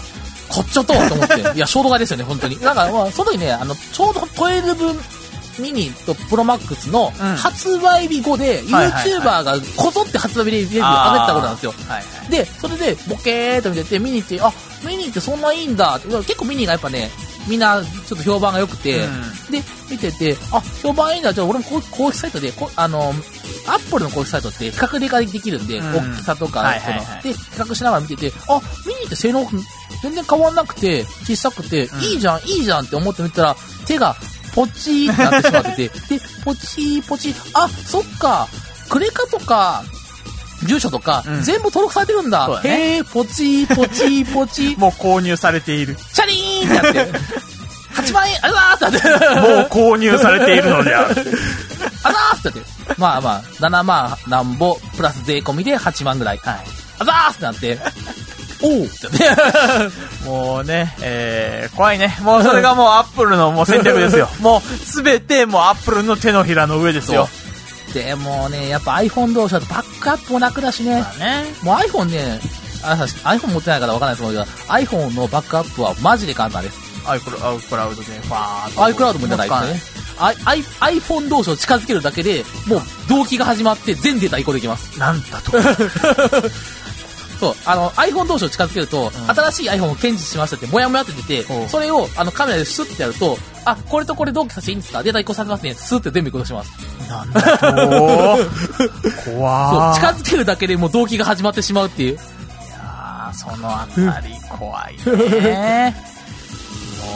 [0.55, 1.41] 買っちゃったわと思って。
[1.57, 2.61] いや、衝動買いですよね、本当に。
[2.61, 4.97] なんか、まあ、その時ね、あの、ちょうど12分
[5.61, 11.73] ミニとプロマックスのうん発売日後で、YouTuber がこぞって発売日レビュー上げてたことなんですよ。
[11.89, 12.31] はいはい。
[12.31, 14.53] で、それで、ボケーっと見てて、ミニって、あ、
[14.85, 16.09] ミニってそんないいんだって。
[16.09, 17.11] 結構ミニがやっぱね、
[17.49, 21.33] みんなちょっと評判が良くて、うんで、見てて、あ、評判いいんだ。
[21.33, 23.15] じゃあ俺も公公式サイトで、こあの、
[23.67, 29.47] アップルの公式サイトって比較ができるんで、うん大きさとか、はいそのはいはいで、比較しながら見てて、あ、ミニって性能
[30.03, 34.15] 全然変わんなくて、小さくて、うんいいじゃん、いいじゃんって思ってみたら、手が
[34.55, 38.49] ポチーってなってしまってて、で、ポチーポチー、あ、そっか、
[38.89, 39.83] クレカとか、
[40.65, 42.47] 住所とか、うん全部登録されてるんだ。
[42.47, 45.97] そうだねへー、ポチーポチーポチー、 もう購入されている。
[46.13, 47.13] チャリーンってやって、
[47.95, 49.29] 8万円、あざーってなって。
[49.41, 51.39] もう購入されているのである。
[52.03, 52.71] あざーってなって。
[52.97, 56.39] まあまあ、7万なんぼ、プラス税込みで8万ぐらい。
[56.39, 56.57] はい。
[57.01, 57.79] あざーってなって、
[58.63, 58.89] おう。
[60.25, 62.17] もうね、えー、怖いね。
[62.23, 64.29] もうそれがもうアップルのもう戦略ですよ。
[64.41, 67.29] もうすべてもうアップルの手のひらの上ですよ。
[67.93, 71.05] でもね、やっぱ iPhone 同士だとバックアップも楽だしね。
[71.19, 71.45] ね。
[71.63, 72.41] もう iPhone ね、
[72.83, 76.79] iPhone 持ってないからわかんないですけど、iPhone のバックアップはマジで簡単です。
[77.05, 79.05] iCloud でファーっと。
[79.05, 79.99] iCloud もじゃないですね。
[80.21, 80.63] I I
[80.99, 84.99] iPhone 同士を近づけるだけで、もう同期が始まって全データ移行できます。
[84.99, 85.53] なんだと。
[87.41, 95.03] そう、あの、iPhone 同士を近づけると、ん新しい iPhone を検知しましたって、もやもやって出てそれを、あの、カメラでスッてやると、あ、これとこれ同期させていいんですか？
[95.03, 95.75] データ移行されてますね。
[95.75, 96.71] スッて全部移行します。
[97.09, 98.37] なんだと。
[99.25, 102.13] そう、怖近づけるだけでもう同期が始まってしまうっていう。
[102.15, 105.95] いやーそのあたり怖いね。
[107.01, 107.07] も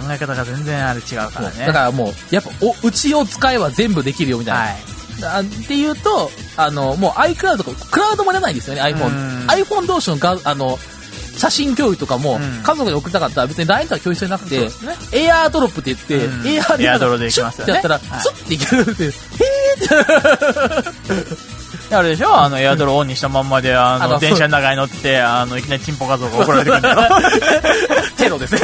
[0.00, 1.66] なんか、考え方が全然あれ違うからね。
[1.66, 4.60] だからもう、やっぱ、お、うちを使えば全部できるよみたいな。
[4.60, 4.76] はい。
[5.26, 8.96] あっていうと、あの、もう iCloud とか、クラウドも出ないんですよね、うん。
[8.96, 9.46] iPhone。
[9.64, 10.78] iPhone 同士のが、あの、
[11.36, 12.60] 写真共有とかも、うん。
[12.62, 14.68] 家族に送りたかったら別に LINE とは共有してなくて、
[15.12, 16.46] エアードロップって言って、うん。
[16.46, 17.74] エアーでエアドロできますよね。
[17.74, 18.20] シュッてやったら、はい。
[18.22, 19.12] スッていけるって、へ
[21.90, 22.34] であれでしょ？
[22.34, 28.60] あの、エアドロオンにしたまんまで、あの、電車の中に乗ってて、あの、いきなりチンポ画像が送られてくるんだろー テロですね。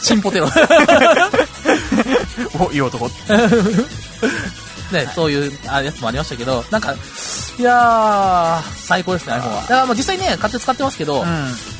[0.00, 0.48] チンポテロ。
[2.60, 3.10] お、いい男。
[4.92, 6.94] ね、そういうあやつもありましたけど、なんか、
[7.58, 9.60] いやー、最高ですね、iPhone は。
[9.62, 11.26] だからもう実際ね、買って使ってますけど、うん。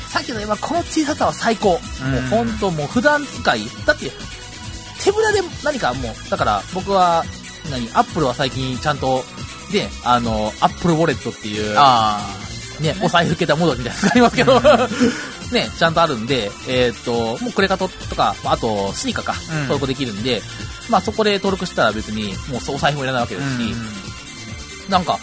[0.09, 1.79] さっきの今この小ささは最高。
[2.03, 3.61] うんもう本当もう普段使い。
[3.85, 4.11] だって、
[5.03, 7.23] 手ぶらで何かもう、だから僕は、
[7.69, 9.23] 何、アップルは最近ちゃんと、
[9.71, 12.19] で、あの、アップルウォレットっていう、あ
[12.81, 14.59] ね、お財布系たモードみたいなのがありますけど、
[15.51, 19.55] ね、ちゃんとあるんで、えっ、と、もうクレカトとか、あと、スニカか、うん。
[19.61, 20.41] 登録できるんで、
[20.89, 23.75] まあそこで登録したら別に、もうお財布もいらないわけですし、
[24.89, 25.19] なんか、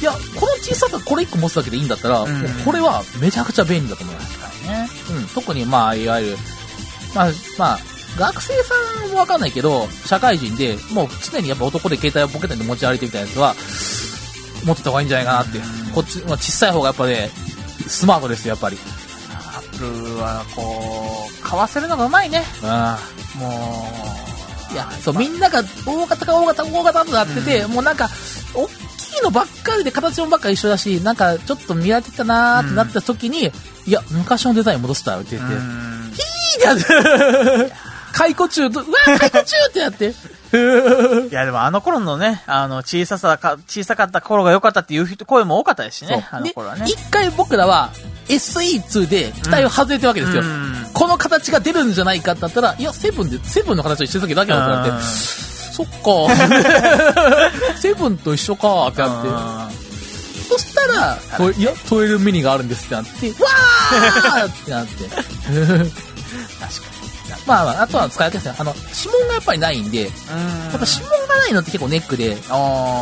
[0.00, 2.28] いや、この小ささこれ1個持つだけでいいんだったら、ん。
[2.28, 4.42] もうこれはめちゃくちゃ便利だと思います。
[4.62, 4.88] ね。
[5.10, 6.38] うん、特にまあ、いわゆる、
[7.14, 7.28] まあ、
[7.58, 7.78] まあ、
[8.18, 8.74] 学生さ
[9.06, 13.54] んもわかんないけど、社会人で、もう常にやっぱ男で携帯をポケットに持ち歩いてみたいなやつは、
[14.64, 15.58] 持ってた方がいいんじゃないかなって。
[15.94, 17.30] こっち、まあ、小さい方がやっぱね、
[17.86, 18.78] スマートですよ、やっぱり。
[19.30, 22.42] アップルは、こう、買わせるのがうまいね。
[22.62, 23.40] うん。
[23.40, 23.88] も
[24.70, 24.72] う。
[24.72, 28.08] いや、そう、みんなが大型か大型、大型となってて、もうなんか、
[28.54, 33.52] 大きいのばっかりで形もばっかり一緒だし、なんかちょっと見られてきたなーってなった時に、
[33.86, 37.72] いや、昔のデザイン戻したよって言って、うんピーってやって、
[38.12, 40.14] 解雇中、うわー解雇中ってやって。
[41.30, 46.84] いや、でもあの頃のね、あの、小ささか、小さかった頃が良かったっていう人声も多かったですしね、あので頃はね。
[46.86, 47.90] 一回僕らは
[48.28, 50.42] SE2 で期待を外れてるわけですよ。
[50.42, 59.82] うんこの形が出るんじゃないかってなったら、いや、セブンで、セブンの形と一緒だけだけだってなってうん、そっか セブンと一緒かってなって。
[60.48, 65.08] そしたら、といや、トイレミニがあるんですってなって、わーってなって。
[65.08, 65.32] 確か
[66.60, 67.01] まあ
[67.46, 68.54] まあ、あとは使い分けですね。
[68.58, 70.10] あの、指紋がやっぱりないんで、やに。
[70.10, 72.36] っぱ指紋がないのって結構ネックで、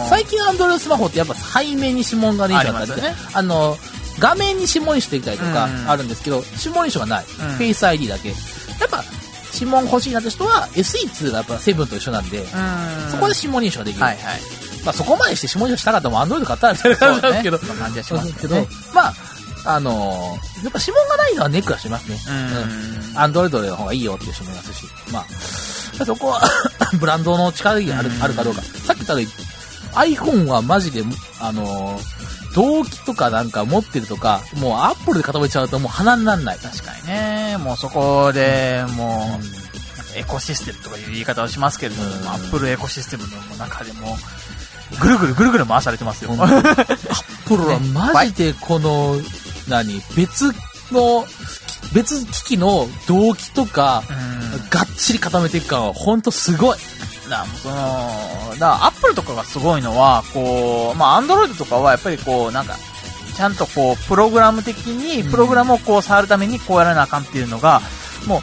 [0.09, 3.77] 最近アンドロイドスマホってやっぱ背面に指紋が出ちゃったりありますよねあの、
[4.19, 7.25] 画面に指紋認証できたりとかうんあるんですけど、指紋認証がない。
[7.25, 8.29] んフェイス ID だけ。
[8.29, 9.05] やっぱ、
[9.53, 12.47] 指紋欲しいなって人は SE2 がやっぱ7と一緒なんで、うん
[13.11, 14.03] そこで指紋認証ができる。
[14.05, 14.41] はいはい。
[14.85, 17.59] まあそこまでして指紋認証したかったらもうアンドロイド買ったらみたいな感じなんですけど、
[18.03, 19.15] しまけどまあ、
[19.65, 22.19] あのーやっぱ指紋がないのはネックはしますね。
[23.15, 25.21] うんアンドロイドの方がいいよっていう人もいますし、ま
[26.01, 26.41] あ、そこは
[27.01, 28.63] ブランドの力があるうんあるかどうか。
[28.63, 29.29] さっき言ったように
[30.17, 31.03] iPhone はマジで、
[31.41, 32.21] あのー
[32.55, 36.59] 動機とかなんか持ってるとか、もうアップルで固めちゃうともう鼻になんない。
[36.59, 39.39] 確かにね、もうそこで、も
[40.17, 44.19] う、エコシステムとかいう言い方をしますけれども、うんアップルエコシステムの中でも、
[45.01, 46.33] ぐるぐるぐるぐる回されてますよ。
[46.43, 49.17] アップルはマジでこの、
[49.71, 50.53] 何、別
[50.93, 51.25] の、
[51.95, 54.69] 別機器の動機とか、うん。
[54.69, 56.79] がっちり固めていく感は、ほんとすごい。
[57.29, 57.75] だからもうその、
[58.55, 62.77] だからアップルとかがすごいのは、こう、まあアンドロイドとかはやっぱりこう、なんか、
[63.37, 67.81] ちゃんとこう、プログラム的に、プログラムをこう触るためにこうやらなあかんっていうのが、
[68.27, 68.41] もう、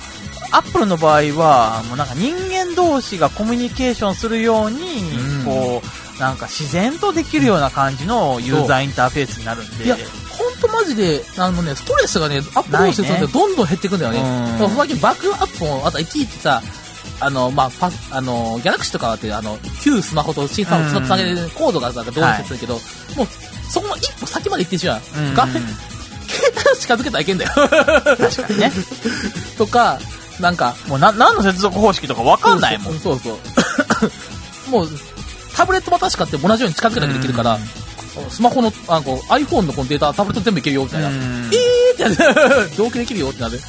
[0.52, 4.80] アップルの場合は、もうなんか人間同士がコミュニケーションするように、
[5.40, 5.46] うん。
[5.46, 5.82] こ
[6.18, 9.96] う、なんか自然とできるような感じのユーザーインターフェースになるんで。
[10.62, 14.20] とマジで、あのね、ストレスがね、アップロードするとどんどん減っていくんだよね。
[14.20, 16.62] うんだから最近バックアップも、あといちいちさ、
[17.20, 22.76] あの、まあ、パス、あの、ギャラクシーとかって、あの、旧スマホと新スマホをつなげるコードがさ、どうしてするけど、
[23.16, 23.28] もう、
[23.70, 25.02] そこの一歩先まで行ってるじゃん。
[25.18, 25.54] うん画面、
[26.28, 27.52] 携帯を近づけたらいけんだよ。
[27.56, 28.72] 確かにね。
[29.58, 30.00] とか、
[30.40, 33.00] なんか、もうな、何の接続方式とかわかんないもん。
[33.00, 34.70] そうそう。
[34.70, 34.90] もう、
[35.56, 37.58] タブレット渡しかって同じように近づけなきゃできるから、
[38.30, 41.10] スマホの、あこう iPhone のこのデータ、タブレット全部いけるよ、みたいな。
[41.10, 41.50] うんえー
[41.94, 43.60] ってやって、同期できるよってなる。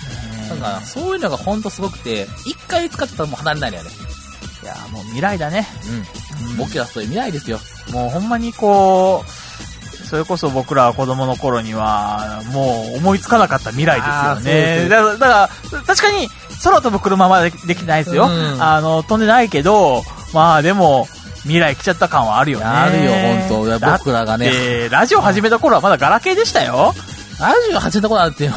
[0.48, 3.90] なんか、そういうのがほんとすごくて、一回使ってたらもう離れないのよね。
[4.62, 5.66] いや、もう未来だね。
[6.50, 6.56] うん。
[6.56, 7.60] 僕らそういう未来ですよ。
[7.92, 14.88] もうほんまにこう、それこそ僕らは子供の頃には、もう思いつかなかった未来ですよね。
[14.88, 15.26] だから、だか
[15.72, 16.28] ら確かに
[16.64, 18.24] 空飛ぶ車はでできないですよ。
[18.24, 21.08] うんあの、飛んでないけど、まあでも、
[21.42, 22.64] 未来来ちゃった感はあるよね。
[22.64, 26.94] あるよほんといやだって僕らがねラジオ始めた頃はまだガラケーでしたよ。
[27.40, 28.50] ラジオ始めたことあるって、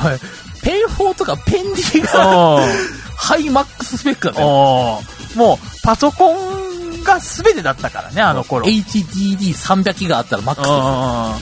[0.64, 2.70] ペン4とかペン D うが、ん
[3.16, 4.48] ハイマックススペックだったよ。
[4.48, 8.66] おーもう、パソコンが全てだったからね、あの頃。
[8.66, 11.42] HDD300 ギガあったらマックスですよ。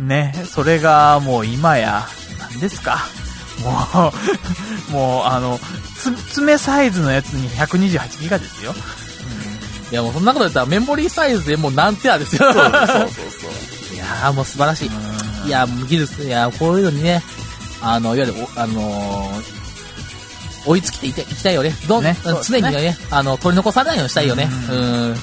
[0.00, 0.08] うん。
[0.08, 2.06] ね、それがもう今や、
[2.38, 3.06] 何ですか。
[3.62, 4.12] も
[4.90, 5.58] う、 もうあの、
[5.98, 8.74] つ、爪サイズのやつに128ギガですよ。
[9.94, 12.52] いやもうそんなこと言ったらメモリーサイズでもう何テラですよ。
[12.52, 14.90] そうそうそう いやーもう素晴らしい。
[15.46, 17.22] いや、もう技術、いや、こういうのにね、
[17.80, 19.54] あの、いわゆる、おあのー
[20.66, 21.72] 追いつきていていきたいよね。
[21.86, 24.48] どん、ね常にね、あの、取り残されないようにしたいよね。
[24.68, 25.10] ううん。
[25.10, 25.16] ま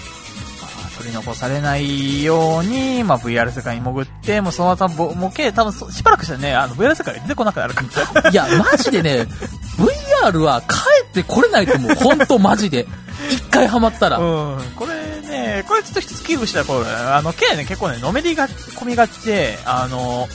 [0.86, 7.84] あ取り残されないように、まあ、VR 世界に潜って、もうその後、ぼもう計多分そしばらくしたらね、あの、VR 世界が出てこなくなるか
[8.22, 8.30] ら。
[8.30, 9.28] いや、マジでね、
[10.22, 11.96] VR は帰ってこれないと思う。
[11.96, 12.86] ほんとマジで。
[13.32, 14.18] 一回ハマったら。
[14.18, 14.62] うん。
[14.76, 20.28] これね、これちょっと一つ危惧したら、これ、あの、K ね、結構ね、のめりが、込みがちで、あの、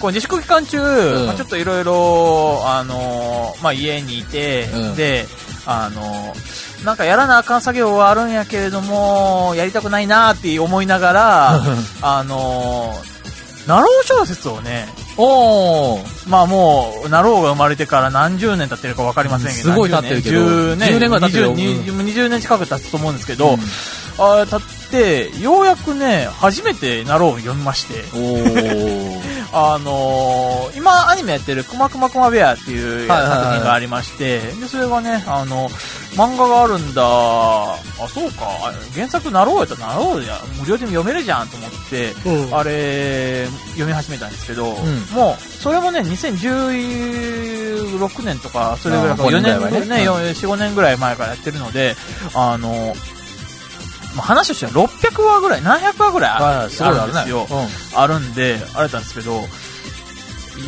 [0.00, 5.26] こう自粛期間中、んまあ、ちょっといろいろ、あの、まあ、家にいて、うんで、
[5.64, 6.34] あの、
[6.84, 11.60] なんかやらなあかん作業はあるんやけれども、やりたくないなーって思いながら、
[12.02, 13.00] あの、
[13.66, 16.28] なろう小説をね、おー。
[16.28, 20.36] まあもう、なろうが生まれてから何十年経ってるか分かりませんけど、すごい経ってるけど。
[20.36, 21.56] 10年、10年ぐらい経ってるよ。
[21.56, 23.58] 20 20年近く経つと思うんですけど、うん。
[24.18, 28.04] あれ経って、ようやくね、初めてなろうを読みまして。
[29.52, 33.28] あのー今アニメやってるくまくまくまベアっていう作品
[33.60, 35.68] がありまして、で、それがね、あの、
[36.16, 37.76] 漫画があるんだ、あ、
[38.08, 42.56] そうか、あ原作なろうやったらなろうじゃ無料で読めるじゃんと思って、うん。
[42.56, 44.76] あれ、読み始めたんですけど、ん。
[45.14, 51.96] もう、それもね、2016年とか、それぐらいか、あー4年5年ぐらい前ねね、4、4、5年ぐらい前からやってるので、
[52.34, 52.94] あの、
[54.14, 57.46] まあ話としては600話ぐらい、何百話ぐらいあはい、すごいあるねるんですよ。。
[57.50, 59.40] うんあるんで、あれなんですけど、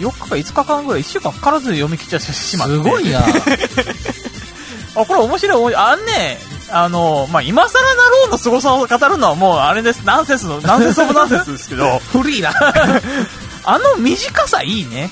[0.01, 2.75] 4日か5日間ぐらい、1週間かからず読み切っちゃってしまって。
[2.75, 3.21] すごいな。
[4.97, 5.75] あ、これ面白い面白い。
[5.77, 10.01] あんね、あの、まあ、今更なろうの凄さを語るのはもう、あれです。
[10.05, 12.53] ナンセンスの、ナンセンスオブナンセンスですけど、フリーな。
[13.67, 15.11] あの短さいいね。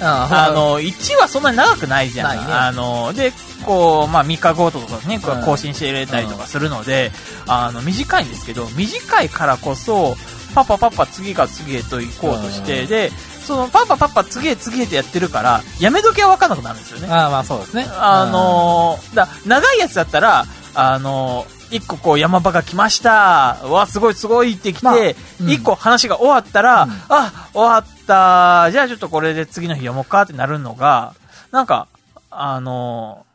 [0.00, 2.28] ああ、の、1はそんなに長くないじゃん。
[2.28, 3.32] ないねあの、で、
[3.68, 7.12] こう、まあ、3日ごととかね、こううん更新して入れたりとかするので、
[7.46, 10.16] あの、短いんですけど、短いからこそ、
[10.54, 13.10] パパパパ次が次へと行こうとして、うんで、
[13.46, 17.08] そのパパパパ次へ次へとやってるから、やめ時は分かんなくなるんですよね。
[17.12, 17.86] ああ、まあそうですね。
[17.98, 23.58] あのーだ、長いやつだったら、あのー一個こう山場が来ました。
[23.64, 28.70] うわ、すごいすごいって来まあて、うん一個話が終わったら、うんあ、終わった。
[28.72, 31.12] じゃあちょっとこれで次の日読もうかってなるのが、
[31.52, 31.86] なんか、
[32.30, 33.27] あのー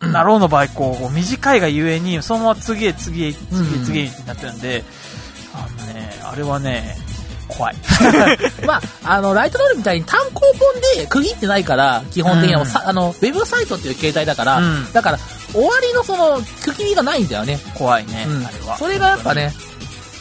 [0.00, 4.84] なろうの場合、こう、短いがゆえに、そのまま次へ次へ、次へ次へってなってるんで、
[5.54, 6.96] あのね、あれはね、
[7.48, 7.76] 怖い。
[8.64, 15.18] まあ、あの、ライトノールみたいに単行本で区切ってないから、基本的には、うんさあの、ウェブサイトっていう形態だから、うんだから、
[15.52, 17.58] 終わりのその、区切りがないんだよね。
[17.74, 18.78] 怖いね、うんあれは。
[18.78, 19.52] それがやっぱね、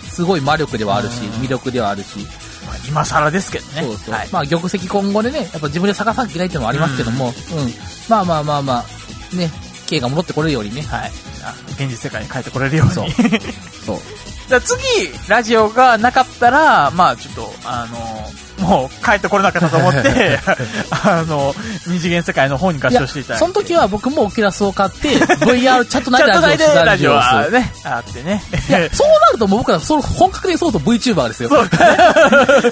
[0.09, 2.17] すごい魔力ではあるし、うん魅力ではあるし、
[2.65, 3.83] まあ今更ですけどね。
[3.83, 4.13] そうそう。
[4.15, 4.29] はい。
[4.31, 7.73] まあ、玉石今後でね、やっぱ自分で探さなきゃいけないっていうのもありますけども、うん。
[8.07, 8.85] まあまあまあま
[9.33, 9.51] あ、ね、
[9.87, 10.81] K が戻ってこれるようにね。
[10.83, 11.11] はい。
[11.43, 12.93] あ現実世界に帰ってこれるように。
[12.93, 13.09] そう
[13.85, 13.97] そう。
[13.97, 14.05] だか
[14.49, 14.79] ら次、
[15.27, 20.39] ラジオがなかったら、まあちょっと、あの、もう帰ってこれなかったと思って、
[20.89, 21.53] あの、
[21.87, 23.37] 二次元世界の方に合唱していた。
[23.37, 27.35] その時は僕もオキュラスを買って、VR チャット内チャット内でララジオをする。
[27.37, 28.41] はね、あってね。
[28.69, 31.49] いや、そうなるともう僕ら、その本格的にそうと VTuber ですよ。
[31.49, 31.69] そう。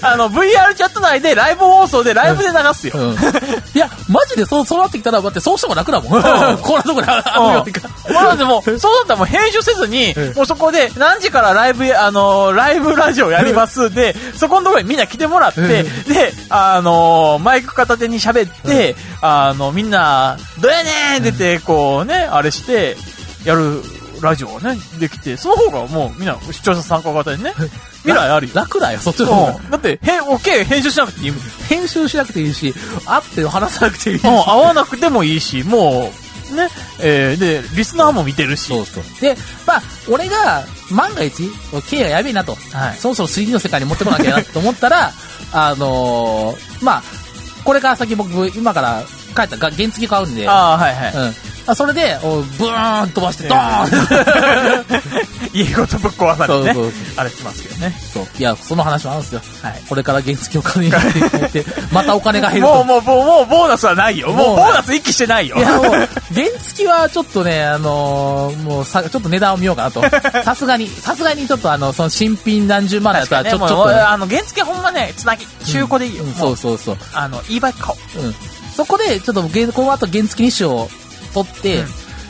[0.01, 2.93] あの、VR チャット内でライブ放送でライブで流すよ。
[2.95, 3.13] うん。
[3.13, 6.11] いや、マジでそう、そうなってきたら、だってそうしても楽だもん。
[6.11, 7.89] こんなとこであるよりか。
[8.13, 20.84] まあでも、そうだったらもう編集せずにうん、もうそこで何時からライブ、あの、ライブラジオやりますで、そこのところにみんな来てもらって、で、あの、マイク片手に喋って、あの、みんな、どうや
[21.19, 22.95] ねんってこうね、あれして、
[23.45, 23.82] やる
[24.21, 27.53] ラジオがね、できて、その方がもうみんな視聴者参加型にね、
[28.01, 28.53] 未来あるよ。
[28.55, 31.34] 楽だよ、そっちの方がうんだって、へん、オッケー編集しなくていい。
[31.69, 32.73] 編集しなくていいし、
[33.05, 34.26] 会って話さなくていいし。
[34.26, 36.69] もう会わなくてもいいし、もう、ね、
[36.99, 38.67] えー、で、リスナーも見てるし。
[38.67, 39.03] そうそう。
[39.21, 39.35] で、
[39.65, 41.49] まあ、俺が、万が一、
[41.89, 45.11] 経営がやべえなと、はいそろそろ 3D の世界に持ってこなきゃなと思ったら、
[45.51, 47.03] あのーまあ、
[47.63, 49.03] これから先僕、今から
[49.35, 51.13] 帰ったが原付買うんで、ああ、はいはい。
[51.13, 51.35] うん。
[51.68, 54.86] あそれで、おブーン飛ばして、ドーン
[55.53, 56.93] 家ごとぶっ壊されてねそうそう。
[57.16, 57.93] あれしますけどね。
[58.13, 58.28] そう。
[58.38, 59.41] いや、その話もあるんですよ。
[59.63, 59.82] はい。
[59.88, 62.76] これから原付を金になっていって、またお金が減ると。
[62.84, 64.28] もう、もう、もう、もう、ボーナスはないよ。
[64.30, 65.57] もう、もうボーナス一気してないよ。
[65.57, 66.07] いや、もう、原
[66.61, 70.01] 付はちょっとね、あのーもうさ、ちょっと値段を見ようかなと。
[70.43, 76.24] さすがに、さすがにちょっとあの、その新品何十万のやつはちょ,、ね、もうちょっとね、あの、原付ほんまね、つなぎ、中古でいいよ。
[76.24, 76.97] うんもそうそうそう。
[77.13, 78.24] あの、e バイク買おう。
[78.26, 78.36] うん。
[78.76, 80.89] そこで、ちょっと原、この後原付2種を
[81.36, 81.88] 取って、うん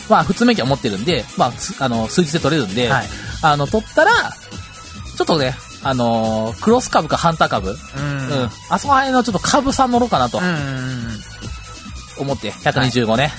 [0.09, 3.05] まあ、普通免許は持ってるんで、まあ、すあの、数日で取れるんで、はい
[3.41, 8.49] あの、取ったら、ちょっとね、あのークロス株かハンター株、ううん、ん。
[8.69, 11.19] あそこら辺のちょっと株さん乗ろうかなとうん。
[12.19, 13.31] 思って、125ね。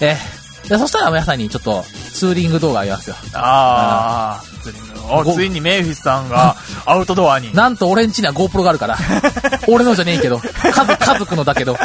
[0.00, 3.16] えーで、そしたら皆さんにちょっと、ツーリング動画あげますよ。
[3.34, 6.56] ああ、ツーリングついにメイフィスさんが
[6.86, 7.52] アウトドアに。
[7.54, 8.96] なんと俺ん家には GoPro があるから。
[9.66, 11.76] 俺のじゃねえけど、家族、家族のだけど、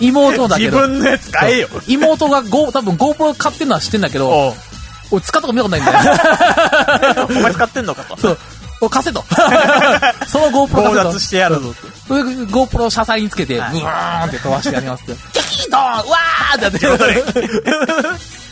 [0.00, 0.78] 妹のだけ自ど。
[0.78, 1.68] 分のやつ買えよ。
[1.86, 4.54] 妹が多分 GoPro 買ってるのは知ってんだけど、
[5.10, 7.26] 俺使ったこと見たことないんだよ。
[7.30, 8.16] お前使ってんのかと。
[8.16, 8.38] そう。
[8.82, 9.22] お貸せと。
[10.26, 11.74] その GoPro 強貸せと奪してやるぞと。
[12.08, 15.40] そ GoPro 車載につけて、ブはいーンって飛ばしてやりますって。
[15.40, 17.80] キードーンうわーってやって。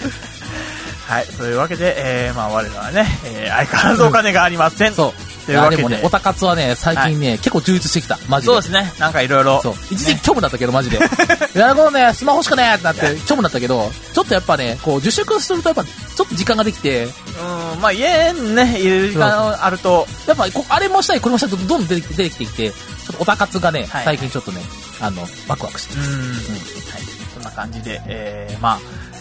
[1.08, 4.94] はい、そういうわけで、えー、まあ我らはね、えー、相変わらずお金がありません。
[4.94, 5.27] そう。
[5.52, 8.18] やでもね、オタ活はね、最近ね、結構充実してきた。
[8.28, 8.52] マジで。
[8.52, 8.92] そうですね。
[8.98, 9.60] なんかいろいろ。
[9.62, 9.74] そう。
[9.90, 10.98] 一時期虚無だったけど、マジで。
[11.54, 17.08] いや、このね、スマホしかねえってなって、虚無だったけど、ちょっとやっぱね、こう、自粛するとやっぱ、ちょっと時間ができて、う
[17.78, 22.76] ん、まあ家にね、いる時間あると、やっぱこ、あれもしたい、これもしたいと、どんどん出てきて出てきてきて、ちょ
[23.14, 24.62] っとオタ活がね、はい最近ちょっとね、
[25.00, 26.50] あの、ワクワクしてうん、ます。
[26.92, 27.02] はい。
[27.34, 28.78] そんな感じで、えー、まあ、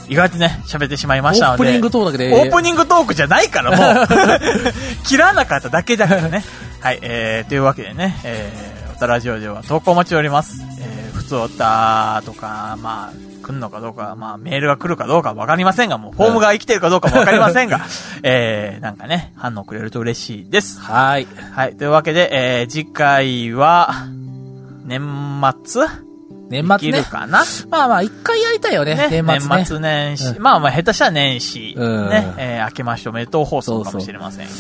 [0.10, 1.64] 意外とね、喋ってしまいましたので。
[1.64, 4.08] オープニングトークだけでオープニングトークじゃないから、もう。
[5.05, 6.43] 切らなかっただけだからね。
[6.80, 10.62] はい、えー、というわけでね、えー、おたラジオでは投稿お待ちしております。
[10.80, 17.82] えー、普通おたとか、まあ、来るのかどうか、まあ、メールが来るかどうかわかりませんが、もう、フォームが生きてるかどうかもわかりませんが、
[18.24, 20.80] えー、なんかね、反応くれると嬉しいです。
[20.80, 21.28] はい。
[21.53, 23.91] はい、というわけで、えー、次回は、
[24.86, 25.84] 年末
[26.49, 27.03] 年末ね。
[27.03, 27.43] かな？
[27.69, 30.15] まあまあ、一回やりたいよね、ね、年末ね。
[30.15, 30.27] 年始。
[30.37, 31.73] うんまあまあ、下手したら年始。
[31.77, 34.53] うんね、えー、明けましておめでとう放送かもしれませんが。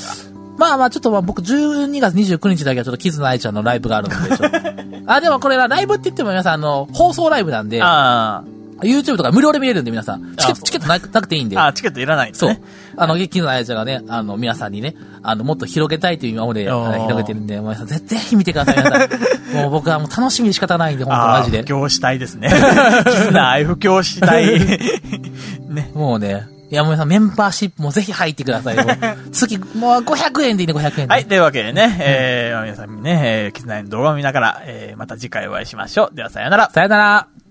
[0.57, 4.57] まあまあ、ちょっとまあ僕12月29日だけはちょっとキズナアイちゃんのライブがあるんで、ちょっと
[5.07, 8.43] あ、でもこれはライブって言っても皆さん、あの、放送ライブなんで、あ
[8.83, 11.61] YouTube とか無料で見れるんで皆さん、チケッあト、チケットなくなくていいんであ、。
[11.61, 12.61] ああ、チケットいらないんだそうね。。
[12.95, 19.09] あの、キズナアイちゃんがね、あの、皆さんにね、あの、もっと広げたいという今まで、広げてるんで、皆さんぜぜひ見てください、皆さん。
[19.55, 21.65] もう僕はもう楽しみで仕方ないんで、本当ああ、マジで布。
[21.65, 22.49] 教したいですね。
[22.49, 24.59] 絆愛布教したい。
[25.69, 25.91] ね。
[25.93, 28.75] もうね、いや、もう皆さんメンバーシップもぜひ入ってください。
[28.75, 31.13] もう月、もう500円でいいね、500円で。
[31.13, 36.15] はい、というわけでね、えー、皆さんにね、えー、絆愛の動画を見ながら、えー、また次回お会いしましょう。
[36.15, 36.69] では、さようなら。
[36.71, 37.46] さよなら。